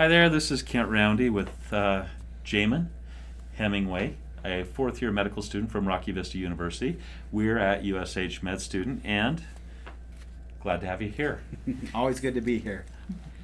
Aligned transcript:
Hi 0.00 0.08
there, 0.08 0.30
this 0.30 0.50
is 0.50 0.62
Kent 0.62 0.88
Roundy 0.88 1.28
with 1.28 1.70
uh, 1.74 2.06
Jamin 2.42 2.86
Hemingway, 3.56 4.16
a 4.42 4.62
fourth 4.62 5.02
year 5.02 5.12
medical 5.12 5.42
student 5.42 5.70
from 5.70 5.86
Rocky 5.86 6.10
Vista 6.10 6.38
University. 6.38 6.98
We're 7.30 7.58
at 7.58 7.84
USH 7.84 8.42
Med 8.42 8.62
Student 8.62 9.02
and 9.04 9.42
glad 10.62 10.80
to 10.80 10.86
have 10.86 11.02
you 11.02 11.10
here. 11.10 11.42
Always 11.94 12.18
good 12.18 12.32
to 12.32 12.40
be 12.40 12.58
here. 12.58 12.86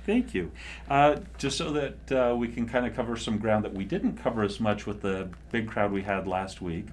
Thank 0.06 0.32
you. 0.32 0.50
Uh, 0.88 1.16
just 1.36 1.58
so 1.58 1.72
that 1.72 2.10
uh, 2.10 2.34
we 2.34 2.48
can 2.48 2.66
kind 2.66 2.86
of 2.86 2.96
cover 2.96 3.18
some 3.18 3.36
ground 3.36 3.62
that 3.66 3.74
we 3.74 3.84
didn't 3.84 4.16
cover 4.16 4.42
as 4.42 4.58
much 4.58 4.86
with 4.86 5.02
the 5.02 5.28
big 5.52 5.68
crowd 5.68 5.92
we 5.92 6.04
had 6.04 6.26
last 6.26 6.62
week, 6.62 6.86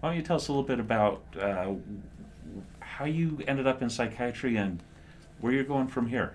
why 0.00 0.10
don't 0.10 0.18
you 0.18 0.22
tell 0.22 0.36
us 0.36 0.48
a 0.48 0.52
little 0.52 0.62
bit 0.62 0.80
about 0.80 1.22
uh, 1.40 1.72
how 2.80 3.06
you 3.06 3.42
ended 3.48 3.66
up 3.66 3.80
in 3.80 3.88
psychiatry 3.88 4.56
and 4.56 4.82
where 5.40 5.54
you're 5.54 5.64
going 5.64 5.88
from 5.88 6.08
here? 6.08 6.34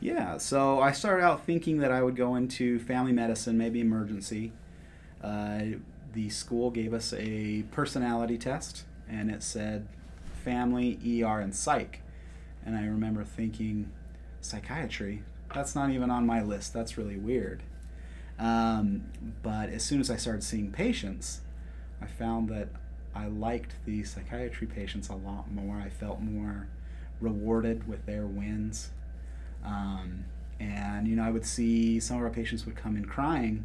Yeah, 0.00 0.38
so 0.38 0.80
I 0.80 0.92
started 0.92 1.24
out 1.24 1.44
thinking 1.44 1.78
that 1.78 1.90
I 1.90 2.02
would 2.02 2.14
go 2.14 2.36
into 2.36 2.78
family 2.78 3.12
medicine, 3.12 3.58
maybe 3.58 3.80
emergency. 3.80 4.52
Uh, 5.22 5.60
the 6.12 6.30
school 6.30 6.70
gave 6.70 6.94
us 6.94 7.12
a 7.12 7.64
personality 7.72 8.38
test, 8.38 8.84
and 9.08 9.30
it 9.30 9.42
said 9.42 9.88
family, 10.44 10.98
ER, 11.22 11.40
and 11.40 11.54
psych. 11.54 12.02
And 12.64 12.76
I 12.76 12.82
remember 12.86 13.24
thinking, 13.24 13.90
psychiatry? 14.40 15.22
That's 15.54 15.74
not 15.74 15.90
even 15.90 16.10
on 16.10 16.26
my 16.26 16.42
list. 16.42 16.72
That's 16.72 16.96
really 16.96 17.16
weird. 17.16 17.62
Um, 18.38 19.10
but 19.42 19.68
as 19.70 19.82
soon 19.82 20.00
as 20.00 20.10
I 20.10 20.16
started 20.16 20.44
seeing 20.44 20.70
patients, 20.70 21.40
I 22.00 22.06
found 22.06 22.48
that 22.50 22.68
I 23.14 23.26
liked 23.26 23.74
the 23.84 24.04
psychiatry 24.04 24.66
patients 24.66 25.08
a 25.08 25.14
lot 25.14 25.50
more. 25.50 25.76
I 25.76 25.88
felt 25.88 26.20
more 26.20 26.68
rewarded 27.20 27.88
with 27.88 28.06
their 28.06 28.26
wins. 28.26 28.90
Um, 29.64 30.24
and 30.60 31.06
you 31.06 31.16
know, 31.16 31.24
I 31.24 31.30
would 31.30 31.46
see 31.46 32.00
some 32.00 32.18
of 32.18 32.22
our 32.22 32.30
patients 32.30 32.66
would 32.66 32.76
come 32.76 32.96
in 32.96 33.04
crying, 33.04 33.64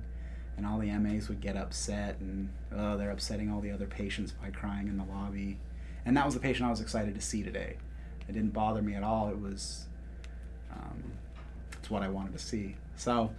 and 0.58 0.66
all 0.66 0.80
the 0.80 0.92
MAs 0.92 1.30
would 1.30 1.42
get 1.42 1.58
upset, 1.58 2.20
and 2.20 2.50
oh, 2.76 2.98
they're 2.98 3.12
upsetting 3.12 3.52
all 3.52 3.62
the 3.62 3.72
other 3.72 3.88
patients 3.88 4.32
by 4.32 4.50
crying 4.50 4.88
in 4.88 4.98
the 4.98 5.06
lobby. 5.06 5.60
And 6.06 6.16
that 6.18 6.26
was 6.26 6.34
the 6.34 6.40
patient 6.40 6.68
I 6.68 6.70
was 6.70 6.82
excited 6.82 7.16
to 7.16 7.22
see 7.22 7.44
today. 7.44 7.78
It 8.28 8.34
didn't 8.34 8.54
bother 8.54 8.82
me 8.82 8.94
at 8.94 9.04
all. 9.04 9.30
It 9.30 9.40
was, 9.40 9.86
um, 10.72 11.14
it's 11.74 11.90
what 11.90 12.04
I 12.04 12.10
wanted 12.10 12.34
to 12.34 12.40
see. 12.40 12.76
So, 12.96 13.32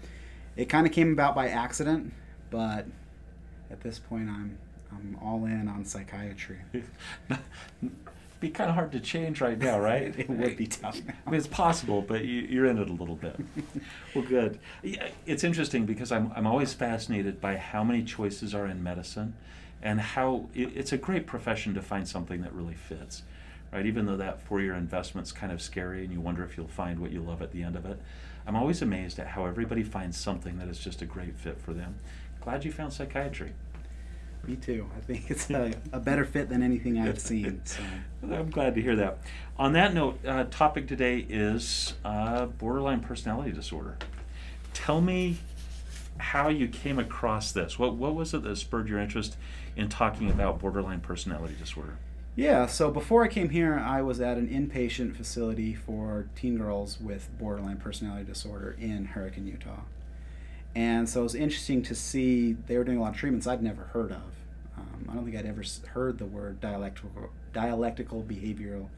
it 0.56 0.66
kind 0.66 0.86
of 0.86 0.92
came 0.92 1.12
about 1.12 1.34
by 1.34 1.48
accident, 1.48 2.12
but 2.50 2.86
at 3.70 3.80
this 3.80 3.98
point, 3.98 4.28
I'm 4.28 4.58
I'm 4.90 5.18
all 5.20 5.44
in 5.44 5.68
on 5.68 5.84
psychiatry. 5.84 6.58
be 8.44 8.50
kind 8.50 8.68
of 8.68 8.76
hard 8.76 8.92
to 8.92 9.00
change 9.00 9.40
right 9.40 9.58
now, 9.58 9.80
right? 9.80 10.14
it 10.18 10.28
would 10.28 10.56
be 10.56 10.66
tough. 10.66 11.00
Now. 11.06 11.14
I 11.26 11.30
mean, 11.30 11.38
it's 11.38 11.46
possible, 11.46 12.02
but 12.02 12.24
you, 12.24 12.62
are 12.62 12.66
in 12.66 12.78
it 12.78 12.90
a 12.90 12.92
little 12.92 13.16
bit. 13.16 13.36
well, 14.14 14.24
good. 14.24 14.58
It's 15.26 15.44
interesting 15.44 15.86
because 15.86 16.12
I'm, 16.12 16.30
I'm 16.36 16.46
always 16.46 16.74
fascinated 16.74 17.40
by 17.40 17.56
how 17.56 17.82
many 17.82 18.02
choices 18.02 18.54
are 18.54 18.66
in 18.66 18.82
medicine 18.82 19.34
and 19.82 20.00
how 20.00 20.48
it, 20.54 20.72
it's 20.74 20.92
a 20.92 20.98
great 20.98 21.26
profession 21.26 21.74
to 21.74 21.82
find 21.82 22.06
something 22.06 22.42
that 22.42 22.52
really 22.52 22.74
fits, 22.74 23.22
right? 23.72 23.86
Even 23.86 24.04
though 24.04 24.16
that 24.18 24.42
four 24.42 24.60
year 24.60 24.74
investment's 24.74 25.32
kind 25.32 25.50
of 25.50 25.62
scary 25.62 26.04
and 26.04 26.12
you 26.12 26.20
wonder 26.20 26.44
if 26.44 26.56
you'll 26.56 26.68
find 26.68 27.00
what 27.00 27.12
you 27.12 27.20
love 27.20 27.40
at 27.40 27.52
the 27.52 27.62
end 27.62 27.76
of 27.76 27.86
it, 27.86 27.98
I'm 28.46 28.56
always 28.56 28.82
amazed 28.82 29.18
at 29.18 29.28
how 29.28 29.46
everybody 29.46 29.82
finds 29.82 30.18
something 30.18 30.58
that 30.58 30.68
is 30.68 30.78
just 30.78 31.00
a 31.00 31.06
great 31.06 31.34
fit 31.36 31.58
for 31.58 31.72
them. 31.72 31.94
Glad 32.42 32.64
you 32.66 32.72
found 32.72 32.92
psychiatry. 32.92 33.54
Me 34.46 34.56
too. 34.56 34.88
I 34.96 35.00
think 35.00 35.24
it's 35.30 35.50
a, 35.50 35.74
a 35.92 36.00
better 36.00 36.24
fit 36.24 36.48
than 36.48 36.62
anything 36.62 36.98
I've 36.98 37.18
seen. 37.20 37.62
So. 37.64 37.82
I'm 38.22 38.50
glad 38.50 38.74
to 38.74 38.82
hear 38.82 38.96
that. 38.96 39.18
On 39.58 39.72
that 39.74 39.94
note, 39.94 40.18
uh, 40.26 40.44
topic 40.44 40.88
today 40.88 41.26
is 41.28 41.94
uh, 42.04 42.46
borderline 42.46 43.00
personality 43.00 43.52
disorder. 43.52 43.96
Tell 44.72 45.00
me 45.00 45.38
how 46.18 46.48
you 46.48 46.68
came 46.68 46.98
across 46.98 47.52
this. 47.52 47.78
What 47.78 47.94
what 47.94 48.14
was 48.14 48.34
it 48.34 48.42
that 48.42 48.56
spurred 48.56 48.88
your 48.88 48.98
interest 48.98 49.36
in 49.76 49.88
talking 49.88 50.30
about 50.30 50.58
borderline 50.60 51.00
personality 51.00 51.54
disorder? 51.58 51.96
Yeah, 52.36 52.66
so 52.66 52.90
before 52.90 53.22
I 53.22 53.28
came 53.28 53.50
here, 53.50 53.78
I 53.78 54.02
was 54.02 54.20
at 54.20 54.36
an 54.38 54.48
inpatient 54.48 55.16
facility 55.16 55.72
for 55.72 56.26
teen 56.34 56.58
girls 56.58 57.00
with 57.00 57.28
borderline 57.38 57.76
personality 57.76 58.24
disorder 58.24 58.76
in 58.80 59.04
Hurricane, 59.04 59.46
Utah. 59.46 59.82
And 60.74 61.08
so 61.08 61.20
it 61.20 61.22
was 61.24 61.34
interesting 61.34 61.82
to 61.84 61.94
see 61.94 62.54
they 62.66 62.76
were 62.76 62.84
doing 62.84 62.98
a 62.98 63.00
lot 63.00 63.12
of 63.12 63.16
treatments 63.16 63.46
I'd 63.46 63.62
never 63.62 63.84
heard 63.84 64.10
of. 64.10 64.22
Um, 64.76 65.08
I 65.08 65.14
don't 65.14 65.24
think 65.24 65.36
I'd 65.36 65.46
ever 65.46 65.62
heard 65.88 66.18
the 66.18 66.26
word 66.26 66.60
dialectical, 66.60 67.30
dialectical 67.52 68.22
behavioral 68.22 68.88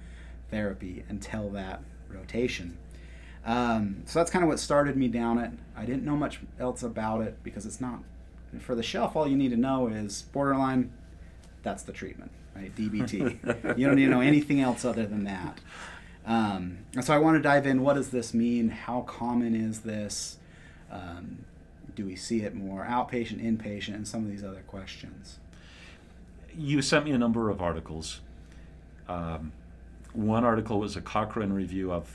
therapy 0.50 1.04
until 1.09 1.50
that 1.50 1.82
rotation. 2.09 2.78
Um, 3.44 4.03
so 4.06 4.19
that's 4.19 4.31
kind 4.31 4.42
of 4.42 4.48
what 4.48 4.59
started 4.59 4.97
me 4.97 5.09
down 5.09 5.38
it. 5.38 5.53
I 5.76 5.84
didn't 5.84 6.04
know 6.04 6.16
much 6.16 6.41
else 6.59 6.82
about 6.82 7.20
it 7.20 7.42
because 7.42 7.66
it's 7.66 7.81
not 7.81 8.00
for 8.60 8.75
the 8.75 8.82
shelf. 8.82 9.15
All 9.15 9.28
you 9.28 9.36
need 9.36 9.50
to 9.50 9.56
know 9.56 9.86
is 9.86 10.22
borderline. 10.32 10.92
That's 11.62 11.82
the 11.82 11.92
treatment, 11.92 12.31
right? 12.54 12.75
DBT. 12.75 13.76
you 13.78 13.86
don't 13.86 13.97
need 13.97 14.06
to 14.06 14.10
know 14.10 14.20
anything 14.20 14.60
else 14.60 14.84
other 14.84 15.06
than 15.06 15.25
that. 15.25 15.59
Um, 16.26 16.78
and 16.94 17.04
so 17.04 17.15
I 17.15 17.19
want 17.19 17.36
to 17.36 17.42
dive 17.42 17.66
in. 17.66 17.82
What 17.82 17.94
does 17.94 18.10
this 18.10 18.34
mean? 18.34 18.70
How 18.70 19.03
common 19.03 19.54
is 19.54 19.81
this? 19.81 20.38
Um, 20.91 21.44
do 21.94 22.04
we 22.04 22.16
see 22.16 22.42
it 22.42 22.54
more 22.54 22.84
outpatient, 22.84 23.42
inpatient, 23.42 23.94
and 23.94 24.06
some 24.06 24.24
of 24.24 24.30
these 24.30 24.44
other 24.44 24.62
questions? 24.66 25.38
You 26.56 26.82
sent 26.82 27.04
me 27.04 27.12
a 27.12 27.19
number 27.19 27.50
of 27.50 27.60
articles. 27.60 28.20
Um, 29.08 29.52
one 30.12 30.44
article 30.44 30.80
was 30.80 30.97
a 30.97 31.00
Cochrane 31.00 31.52
review 31.52 31.92
of 31.92 32.08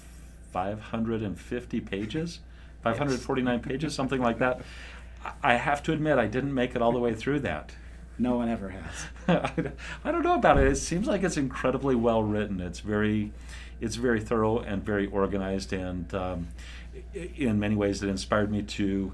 550 0.52 1.80
pages, 1.82 2.40
549 2.84 3.60
pages, 3.60 3.94
something 3.94 4.22
like 4.22 4.40
that. 4.40 4.62
I 5.44 5.54
have 5.56 5.84
to 5.84 5.94
admit, 5.94 6.18
I 6.18 6.28
didn't 6.28 6.54
make 6.54 6.76
it 6.76 6.82
all 6.82 6.92
the 6.92 7.00
way 7.00 7.14
through 7.14 7.42
that. 7.42 7.74
No 8.18 8.36
one 8.36 8.50
ever 8.50 8.70
has. 8.70 9.72
I 10.04 10.12
don't 10.12 10.24
know 10.24 10.36
about 10.36 10.58
it. 10.58 10.68
It 10.68 10.76
seems 10.76 11.08
like 11.08 11.24
it's 11.24 11.38
incredibly 11.38 11.96
well 11.96 12.24
written. 12.24 12.60
It's 12.60 12.80
very, 12.80 13.32
it's 13.80 13.96
very 13.96 14.20
thorough 14.20 14.60
and 14.60 14.84
very 14.84 15.08
organized, 15.08 15.74
and 15.74 16.14
um, 16.14 16.48
in 17.14 17.60
many 17.60 17.76
ways, 17.76 18.04
it 18.04 18.10
inspired 18.10 18.52
me 18.52 18.62
to 18.64 19.14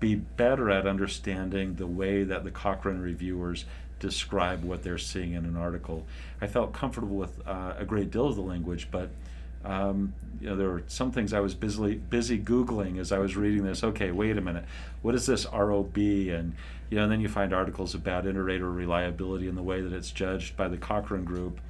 be 0.00 0.14
better 0.14 0.70
at 0.70 0.86
understanding 0.86 1.74
the 1.74 1.86
way 1.86 2.24
that 2.24 2.44
the 2.44 2.50
Cochrane 2.50 3.00
reviewers 3.00 3.64
describe 4.00 4.62
what 4.62 4.82
they're 4.82 4.98
seeing 4.98 5.32
in 5.32 5.44
an 5.44 5.56
article. 5.56 6.06
I 6.40 6.46
felt 6.46 6.72
comfortable 6.72 7.16
with 7.16 7.46
uh, 7.46 7.74
a 7.78 7.84
great 7.84 8.10
deal 8.10 8.26
of 8.26 8.36
the 8.36 8.42
language, 8.42 8.88
but 8.90 9.10
um, 9.64 10.14
you 10.40 10.48
know, 10.48 10.56
there 10.56 10.68
were 10.68 10.84
some 10.86 11.10
things 11.10 11.32
I 11.32 11.40
was 11.40 11.54
busy 11.54 11.96
busy 11.96 12.38
googling 12.38 12.98
as 12.98 13.10
I 13.10 13.18
was 13.18 13.36
reading 13.36 13.64
this. 13.64 13.82
Okay, 13.82 14.12
wait 14.12 14.36
a 14.38 14.40
minute, 14.40 14.64
what 15.02 15.14
is 15.14 15.26
this 15.26 15.46
ROB? 15.52 15.96
And 15.96 16.54
you 16.90 16.96
know, 16.96 17.02
and 17.02 17.12
then 17.12 17.20
you 17.20 17.28
find 17.28 17.52
articles 17.52 17.94
about 17.94 18.26
inter-rater 18.26 18.70
reliability 18.70 19.48
and 19.48 19.58
the 19.58 19.62
way 19.62 19.80
that 19.80 19.92
it's 19.92 20.10
judged 20.10 20.56
by 20.56 20.68
the 20.68 20.76
Cochrane 20.76 21.24
Group. 21.24 21.60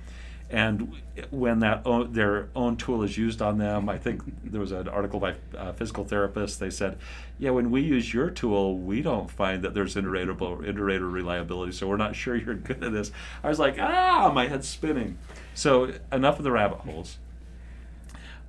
And 0.51 0.95
when 1.31 1.59
that 1.59 1.83
own, 1.85 2.15
their 2.15 2.49
own 2.57 2.77
tool 2.77 3.03
is 3.03 3.19
used 3.19 3.43
on 3.43 3.59
them, 3.59 3.89
I 3.89 3.99
think 3.99 4.23
there 4.51 4.61
was 4.61 4.73
an 4.73 4.89
article 4.89 5.21
by 5.21 5.35
uh, 5.57 5.73
physical 5.73 6.07
therapists. 6.07 6.59
They 6.59 6.71
said, 6.71 6.97
"Yeah, 7.39 7.51
when 7.51 7.71
we 7.71 7.83
use 7.83 8.15
your 8.15 8.31
tool, 8.31 8.79
we 8.79 9.03
don't 9.03 9.31
find 9.31 9.63
that 9.63 9.75
there's 9.75 9.95
inter-rater 9.95 11.07
reliability, 11.07 11.73
so 11.73 11.87
we're 11.87 11.99
not 11.99 12.17
sure 12.17 12.35
you're 12.45 12.55
good 12.55 12.83
at 12.83 12.93
this." 12.93 13.13
I 13.45 13.49
was 13.49 13.59
like, 13.59 13.79
"Ah, 13.79 14.31
my 14.35 14.47
head's 14.47 14.67
spinning." 14.67 15.19
So 15.55 15.93
enough 16.11 16.39
of 16.39 16.45
the 16.45 16.53
rabbit 16.53 16.79
holes. 16.79 17.19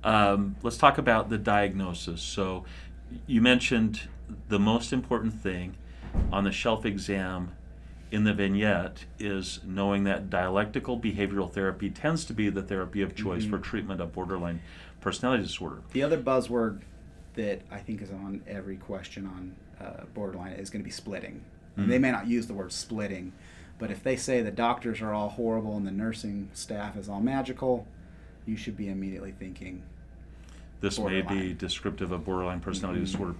Um, 0.02 0.56
let's 0.62 0.78
talk 0.78 0.96
about 0.96 1.28
the 1.28 1.36
diagnosis. 1.36 2.22
So 2.22 2.64
you 3.26 3.42
mentioned 3.42 4.08
the 4.48 4.58
most 4.58 4.92
important 4.92 5.34
thing 5.34 5.76
on 6.32 6.44
the 6.44 6.52
shelf 6.52 6.86
exam 6.86 7.52
in 8.10 8.24
the 8.24 8.32
vignette 8.32 9.04
is 9.18 9.60
knowing 9.64 10.04
that 10.04 10.30
dialectical 10.30 10.98
behavioral 10.98 11.50
therapy 11.50 11.90
tends 11.90 12.24
to 12.24 12.32
be 12.32 12.50
the 12.50 12.62
therapy 12.62 13.02
of 13.02 13.14
choice 13.14 13.42
mm-hmm. 13.42 13.52
for 13.52 13.58
treatment 13.58 14.00
of 14.00 14.12
borderline 14.12 14.60
personality 15.00 15.42
disorder. 15.42 15.82
The 15.92 16.02
other 16.02 16.20
buzzword 16.20 16.80
that 17.34 17.62
I 17.70 17.78
think 17.78 18.02
is 18.02 18.10
on 18.10 18.42
every 18.46 18.76
question 18.76 19.26
on 19.26 19.56
uh, 19.84 20.04
borderline 20.12 20.52
is 20.52 20.70
going 20.70 20.82
to 20.82 20.84
be 20.84 20.90
splitting. 20.90 21.44
Mm-hmm. 21.78 21.88
They 21.88 21.98
may 21.98 22.10
not 22.10 22.26
use 22.26 22.46
the 22.46 22.54
word 22.54 22.72
splitting, 22.72 23.32
but 23.78 23.90
if 23.90 24.02
they 24.02 24.16
say 24.16 24.42
the 24.42 24.50
doctors 24.50 25.00
are 25.00 25.14
all 25.14 25.28
horrible 25.28 25.76
and 25.76 25.86
the 25.86 25.92
nursing 25.92 26.50
staff 26.52 26.96
is 26.96 27.08
all 27.08 27.20
magical, 27.20 27.86
you 28.44 28.56
should 28.56 28.76
be 28.76 28.88
immediately 28.88 29.32
thinking 29.32 29.84
this 30.80 30.98
borderline. 30.98 31.26
may 31.26 31.42
be 31.48 31.54
descriptive 31.54 32.12
of 32.12 32.24
borderline 32.24 32.60
personality 32.60 33.00
mm-hmm. 33.00 33.12
disorder. 33.12 33.34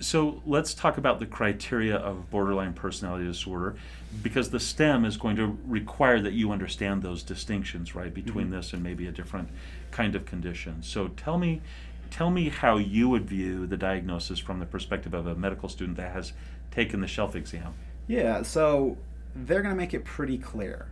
So 0.00 0.40
let's 0.46 0.74
talk 0.74 0.96
about 0.96 1.18
the 1.18 1.26
criteria 1.26 1.96
of 1.96 2.30
borderline 2.30 2.72
personality 2.72 3.24
disorder 3.24 3.74
because 4.22 4.50
the 4.50 4.60
STEM 4.60 5.04
is 5.04 5.16
going 5.16 5.36
to 5.36 5.58
require 5.66 6.20
that 6.20 6.34
you 6.34 6.52
understand 6.52 7.02
those 7.02 7.22
distinctions, 7.22 7.94
right, 7.94 8.12
between 8.14 8.46
mm-hmm. 8.46 8.56
this 8.56 8.72
and 8.72 8.82
maybe 8.82 9.06
a 9.06 9.12
different 9.12 9.48
kind 9.90 10.14
of 10.14 10.24
condition. 10.24 10.82
So 10.82 11.08
tell 11.08 11.38
me 11.38 11.62
tell 12.10 12.30
me 12.30 12.50
how 12.50 12.76
you 12.76 13.08
would 13.08 13.26
view 13.26 13.66
the 13.66 13.76
diagnosis 13.76 14.38
from 14.38 14.60
the 14.60 14.66
perspective 14.66 15.14
of 15.14 15.26
a 15.26 15.34
medical 15.34 15.68
student 15.68 15.96
that 15.96 16.12
has 16.12 16.34
taken 16.70 17.00
the 17.00 17.06
shelf 17.06 17.34
exam. 17.34 17.72
Yeah, 18.06 18.42
so 18.42 18.98
they're 19.34 19.62
going 19.62 19.74
to 19.74 19.80
make 19.80 19.94
it 19.94 20.04
pretty 20.04 20.36
clear. 20.36 20.88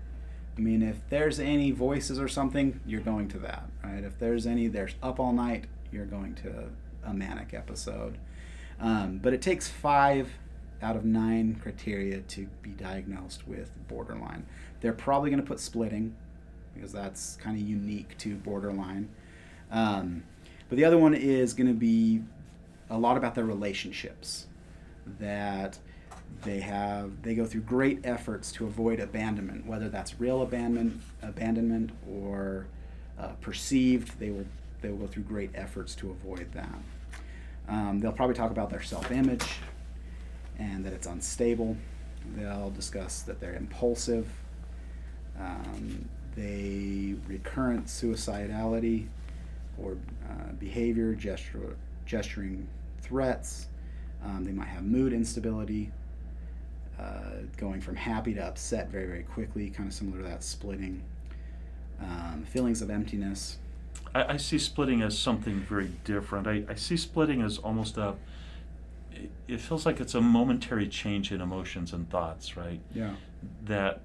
I 0.56 0.60
mean, 0.60 0.82
if 0.82 0.96
there's 1.10 1.38
any 1.38 1.70
voices 1.72 2.18
or 2.18 2.26
something, 2.26 2.80
you're 2.86 3.02
going 3.02 3.28
to 3.28 3.38
that, 3.40 3.68
right? 3.84 4.02
If 4.02 4.18
there's 4.18 4.46
any, 4.46 4.68
there's 4.68 4.94
up 5.02 5.20
all 5.20 5.32
night, 5.32 5.66
you're 5.92 6.06
going 6.06 6.34
to 6.36 6.70
a 7.04 7.12
manic 7.12 7.54
episode. 7.54 8.16
Um, 8.80 9.18
but 9.18 9.32
it 9.32 9.42
takes 9.42 9.68
five 9.68 10.30
out 10.82 10.96
of 10.96 11.04
nine 11.04 11.58
criteria 11.62 12.20
to 12.20 12.46
be 12.62 12.70
diagnosed 12.70 13.46
with 13.46 13.70
borderline. 13.88 14.46
They're 14.80 14.92
probably 14.92 15.30
going 15.30 15.42
to 15.42 15.46
put 15.46 15.60
splitting 15.60 16.14
because 16.74 16.92
that's 16.92 17.36
kind 17.36 17.60
of 17.60 17.66
unique 17.66 18.16
to 18.18 18.36
borderline. 18.36 19.08
Um, 19.70 20.22
but 20.68 20.76
the 20.76 20.84
other 20.84 20.96
one 20.96 21.14
is 21.14 21.52
going 21.52 21.66
to 21.66 21.74
be 21.74 22.22
a 22.88 22.98
lot 22.98 23.16
about 23.16 23.34
their 23.34 23.44
relationships. 23.44 24.46
That 25.18 25.78
they 26.42 26.60
have 26.60 27.22
they 27.22 27.34
go 27.34 27.44
through 27.44 27.62
great 27.62 28.00
efforts 28.04 28.52
to 28.52 28.66
avoid 28.66 29.00
abandonment, 29.00 29.66
whether 29.66 29.88
that's 29.88 30.20
real 30.20 30.42
abandonment, 30.42 31.02
abandonment 31.22 31.90
or 32.08 32.66
uh, 33.18 33.32
perceived. 33.40 34.18
They 34.18 34.30
will 34.30 34.46
they 34.80 34.90
will 34.90 34.98
go 34.98 35.06
through 35.06 35.24
great 35.24 35.50
efforts 35.54 35.94
to 35.96 36.10
avoid 36.10 36.52
that. 36.52 36.78
Um, 37.68 38.00
they'll 38.00 38.12
probably 38.12 38.34
talk 38.34 38.50
about 38.50 38.70
their 38.70 38.82
self-image 38.82 39.44
and 40.58 40.84
that 40.84 40.92
it's 40.92 41.06
unstable. 41.06 41.76
They'll 42.36 42.70
discuss 42.70 43.22
that 43.22 43.40
they're 43.40 43.54
impulsive. 43.54 44.28
Um, 45.38 46.08
they 46.36 47.14
recurrent 47.26 47.86
suicidality 47.86 49.06
or 49.78 49.96
uh, 50.28 50.52
behavior, 50.58 51.14
gesture, 51.14 51.76
gesturing 52.06 52.68
threats. 53.00 53.68
Um, 54.24 54.44
they 54.44 54.52
might 54.52 54.68
have 54.68 54.84
mood 54.84 55.12
instability, 55.12 55.90
uh, 56.98 57.42
going 57.56 57.80
from 57.80 57.96
happy 57.96 58.34
to 58.34 58.44
upset 58.44 58.90
very, 58.90 59.06
very 59.06 59.22
quickly, 59.22 59.70
kind 59.70 59.88
of 59.88 59.94
similar 59.94 60.18
to 60.18 60.28
that 60.28 60.44
splitting. 60.44 61.02
Um, 62.00 62.44
feelings 62.46 62.82
of 62.82 62.90
emptiness. 62.90 63.58
I, 64.14 64.34
I, 64.34 64.36
see 64.36 64.58
splitting 64.58 65.02
as 65.02 65.18
something 65.18 65.60
very 65.60 65.90
different. 66.04 66.46
I, 66.46 66.64
I 66.68 66.74
see 66.74 66.96
splitting 66.96 67.42
as 67.42 67.58
almost 67.58 67.96
a. 67.96 68.14
It, 69.48 69.60
feels 69.60 69.84
like 69.84 70.00
it's 70.00 70.14
a 70.14 70.20
momentary 70.20 70.88
change 70.88 71.32
in 71.32 71.40
emotions 71.40 71.92
and 71.92 72.08
thoughts, 72.08 72.56
right? 72.56 72.80
Yeah. 72.94 73.14
That, 73.64 74.00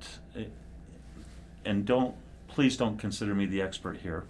and 1.63 1.85
don't 1.85 2.15
please 2.47 2.77
don't 2.77 2.97
consider 2.97 3.35
me 3.35 3.45
the 3.45 3.61
expert 3.61 3.97
here. 3.97 4.23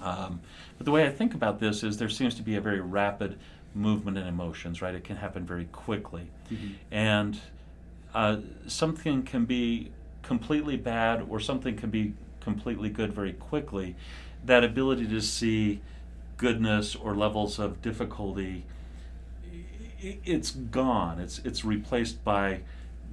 Um, 0.00 0.40
but 0.78 0.84
the 0.84 0.92
way 0.92 1.06
I 1.06 1.10
think 1.10 1.34
about 1.34 1.60
this 1.60 1.82
is 1.82 1.98
there 1.98 2.08
seems 2.08 2.34
to 2.36 2.42
be 2.42 2.56
a 2.56 2.60
very 2.60 2.80
rapid 2.80 3.38
movement 3.74 4.18
in 4.18 4.26
emotions, 4.26 4.80
right? 4.80 4.94
It 4.94 5.04
can 5.04 5.16
happen 5.16 5.44
very 5.44 5.66
quickly. 5.66 6.28
Mm-hmm. 6.50 6.68
And 6.90 7.40
uh, 8.14 8.36
something 8.66 9.22
can 9.22 9.44
be 9.44 9.90
completely 10.22 10.76
bad 10.76 11.26
or 11.28 11.40
something 11.40 11.76
can 11.76 11.90
be 11.90 12.14
completely 12.40 12.88
good 12.88 13.12
very 13.12 13.32
quickly. 13.32 13.96
That 14.44 14.64
ability 14.64 15.06
to 15.08 15.20
see 15.20 15.80
goodness 16.36 16.96
or 16.96 17.14
levels 17.14 17.58
of 17.58 17.82
difficulty, 17.82 18.64
it's 20.00 20.50
gone. 20.50 21.20
It's, 21.20 21.38
it's 21.40 21.64
replaced 21.64 22.24
by 22.24 22.60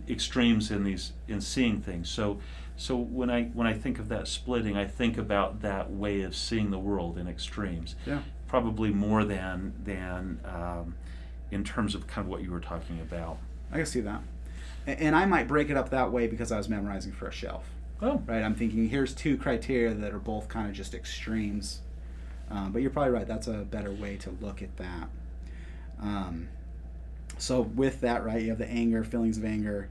extremes 0.09 0.71
in 0.71 0.83
these 0.83 1.13
in 1.27 1.41
seeing 1.41 1.81
things. 1.81 2.09
So 2.09 2.39
so 2.77 2.95
when 2.95 3.29
I 3.29 3.45
when 3.45 3.67
I 3.67 3.73
think 3.73 3.99
of 3.99 4.07
that 4.09 4.27
splitting, 4.27 4.77
I 4.77 4.85
think 4.85 5.17
about 5.17 5.61
that 5.61 5.91
way 5.91 6.21
of 6.21 6.35
seeing 6.35 6.71
the 6.71 6.79
world 6.79 7.17
in 7.17 7.27
extremes. 7.27 7.95
Yeah. 8.05 8.21
Probably 8.47 8.91
more 8.91 9.25
than 9.25 9.73
than 9.83 10.39
um, 10.45 10.95
in 11.51 11.63
terms 11.63 11.95
of 11.95 12.07
kind 12.07 12.25
of 12.25 12.29
what 12.29 12.43
you 12.43 12.51
were 12.51 12.59
talking 12.59 13.01
about. 13.01 13.39
I 13.71 13.77
can 13.77 13.85
see 13.85 14.01
that, 14.01 14.21
and 14.85 15.15
I 15.15 15.25
might 15.25 15.47
break 15.47 15.69
it 15.69 15.75
up 15.75 15.89
that 15.89 16.11
way 16.11 16.27
because 16.27 16.51
I 16.51 16.57
was 16.57 16.69
memorizing 16.69 17.11
for 17.11 17.27
a 17.27 17.31
shelf. 17.31 17.65
Oh. 18.01 18.21
Right. 18.25 18.43
I'm 18.43 18.55
thinking 18.55 18.89
here's 18.89 19.13
two 19.13 19.37
criteria 19.37 19.93
that 19.93 20.13
are 20.13 20.19
both 20.19 20.47
kind 20.47 20.69
of 20.69 20.73
just 20.73 20.93
extremes, 20.93 21.81
um, 22.51 22.71
but 22.71 22.81
you're 22.81 22.91
probably 22.91 23.11
right. 23.11 23.27
That's 23.27 23.47
a 23.47 23.65
better 23.69 23.91
way 23.91 24.17
to 24.17 24.29
look 24.39 24.61
at 24.61 24.75
that. 24.77 25.09
Um, 26.01 26.49
so 27.37 27.61
with 27.61 28.01
that, 28.01 28.23
right, 28.23 28.41
you 28.41 28.49
have 28.49 28.59
the 28.59 28.69
anger, 28.69 29.03
feelings 29.03 29.37
of 29.37 29.45
anger, 29.45 29.89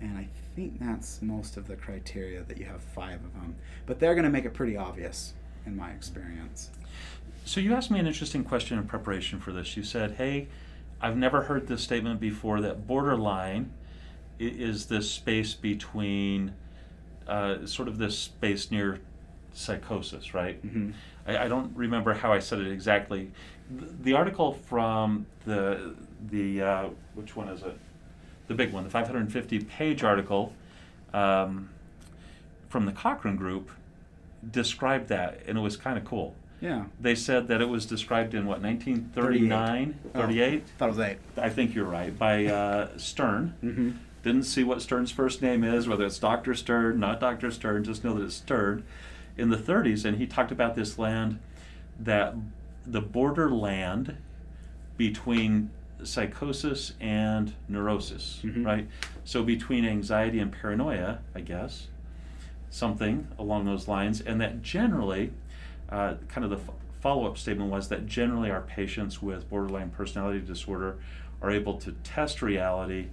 and 0.00 0.16
I 0.16 0.28
think 0.54 0.78
that's 0.80 1.20
most 1.20 1.56
of 1.56 1.66
the 1.66 1.76
criteria 1.76 2.42
that 2.42 2.58
you 2.58 2.64
have 2.66 2.80
five 2.80 3.24
of 3.24 3.32
them. 3.34 3.56
But 3.86 3.98
they're 3.98 4.14
going 4.14 4.24
to 4.24 4.30
make 4.30 4.44
it 4.44 4.54
pretty 4.54 4.76
obvious 4.76 5.34
in 5.66 5.76
my 5.76 5.90
experience. 5.90 6.70
So 7.44 7.60
you 7.60 7.74
asked 7.74 7.90
me 7.90 7.98
an 7.98 8.06
interesting 8.06 8.44
question 8.44 8.78
in 8.78 8.86
preparation 8.86 9.40
for 9.40 9.52
this. 9.52 9.76
You 9.76 9.82
said, 9.82 10.12
"Hey, 10.12 10.48
I've 11.00 11.16
never 11.16 11.42
heard 11.42 11.66
this 11.66 11.82
statement 11.82 12.20
before 12.20 12.60
that 12.60 12.86
borderline 12.86 13.72
is 14.38 14.86
this 14.86 15.10
space 15.10 15.54
between 15.54 16.54
uh, 17.28 17.66
sort 17.66 17.88
of 17.88 17.98
this 17.98 18.18
space 18.18 18.70
near 18.70 18.98
psychosis, 19.52 20.34
right? 20.34 20.64
Mm-hmm. 20.64 20.92
I, 21.26 21.44
I, 21.44 21.48
don't 21.48 21.76
remember 21.76 22.14
how 22.14 22.32
I 22.32 22.38
said 22.38 22.60
it 22.60 22.70
exactly. 22.70 23.30
The, 23.70 23.86
the 24.02 24.12
article 24.14 24.52
from 24.52 25.26
the 25.44 25.94
the 26.30 26.62
uh, 26.62 26.88
which 27.14 27.36
one 27.36 27.48
is 27.48 27.62
it? 27.62 27.78
the 28.48 28.54
big 28.54 28.72
one, 28.72 28.82
the 28.82 28.90
550 28.90 29.60
page 29.64 30.02
article 30.02 30.52
um, 31.12 31.68
from 32.68 32.86
the 32.86 32.92
Cochrane 32.92 33.36
Group 33.36 33.70
described 34.50 35.08
that, 35.08 35.42
and 35.46 35.56
it 35.56 35.60
was 35.60 35.76
kind 35.76 35.96
of 35.96 36.04
cool. 36.04 36.34
Yeah. 36.60 36.86
They 37.00 37.14
said 37.14 37.46
that 37.48 37.60
it 37.60 37.68
was 37.68 37.86
described 37.86 38.34
in 38.34 38.46
what 38.46 38.60
1939, 38.60 39.98
38. 40.12 40.12
38? 40.12 40.62
Oh, 40.64 40.70
thought 40.78 40.84
it 40.86 40.88
was 40.88 40.98
eight. 40.98 41.18
I 41.36 41.50
think 41.50 41.74
you're 41.74 41.84
right. 41.84 42.18
By 42.18 42.46
uh, 42.46 42.96
Stern. 42.96 43.54
Mm-hmm. 43.62 43.90
Didn't 44.22 44.44
see 44.44 44.64
what 44.64 44.82
Stern's 44.82 45.10
first 45.10 45.42
name 45.42 45.62
is, 45.62 45.88
whether 45.88 46.04
it's 46.04 46.18
Doctor 46.18 46.54
Stern, 46.54 46.98
not 46.98 47.20
Doctor 47.20 47.50
Stern. 47.50 47.84
Just 47.84 48.04
know 48.04 48.14
that 48.14 48.24
it's 48.24 48.34
Stern. 48.34 48.84
In 49.36 49.50
the 49.50 49.56
30s, 49.56 50.04
and 50.04 50.18
he 50.18 50.26
talked 50.26 50.50
about 50.50 50.74
this 50.74 50.98
land 50.98 51.38
that 52.00 52.34
the 52.84 53.00
borderland 53.00 54.16
between 54.96 55.70
psychosis 56.02 56.94
and 57.00 57.54
neurosis, 57.68 58.40
mm-hmm. 58.42 58.64
right? 58.64 58.88
So 59.24 59.42
between 59.42 59.84
anxiety 59.84 60.38
and 60.40 60.52
paranoia, 60.52 61.20
I 61.34 61.40
guess, 61.40 61.88
something 62.70 63.28
along 63.38 63.64
those 63.64 63.88
lines, 63.88 64.20
and 64.20 64.40
that 64.40 64.62
generally, 64.62 65.32
uh, 65.88 66.14
kind 66.28 66.44
of 66.44 66.50
the 66.50 66.56
f- 66.56 66.74
follow-up 67.00 67.38
statement 67.38 67.70
was 67.70 67.88
that 67.88 68.06
generally 68.06 68.50
our 68.50 68.60
patients 68.60 69.22
with 69.22 69.48
borderline 69.48 69.90
personality 69.90 70.40
disorder 70.40 70.98
are 71.40 71.50
able 71.50 71.78
to 71.78 71.92
test 72.04 72.42
reality, 72.42 73.08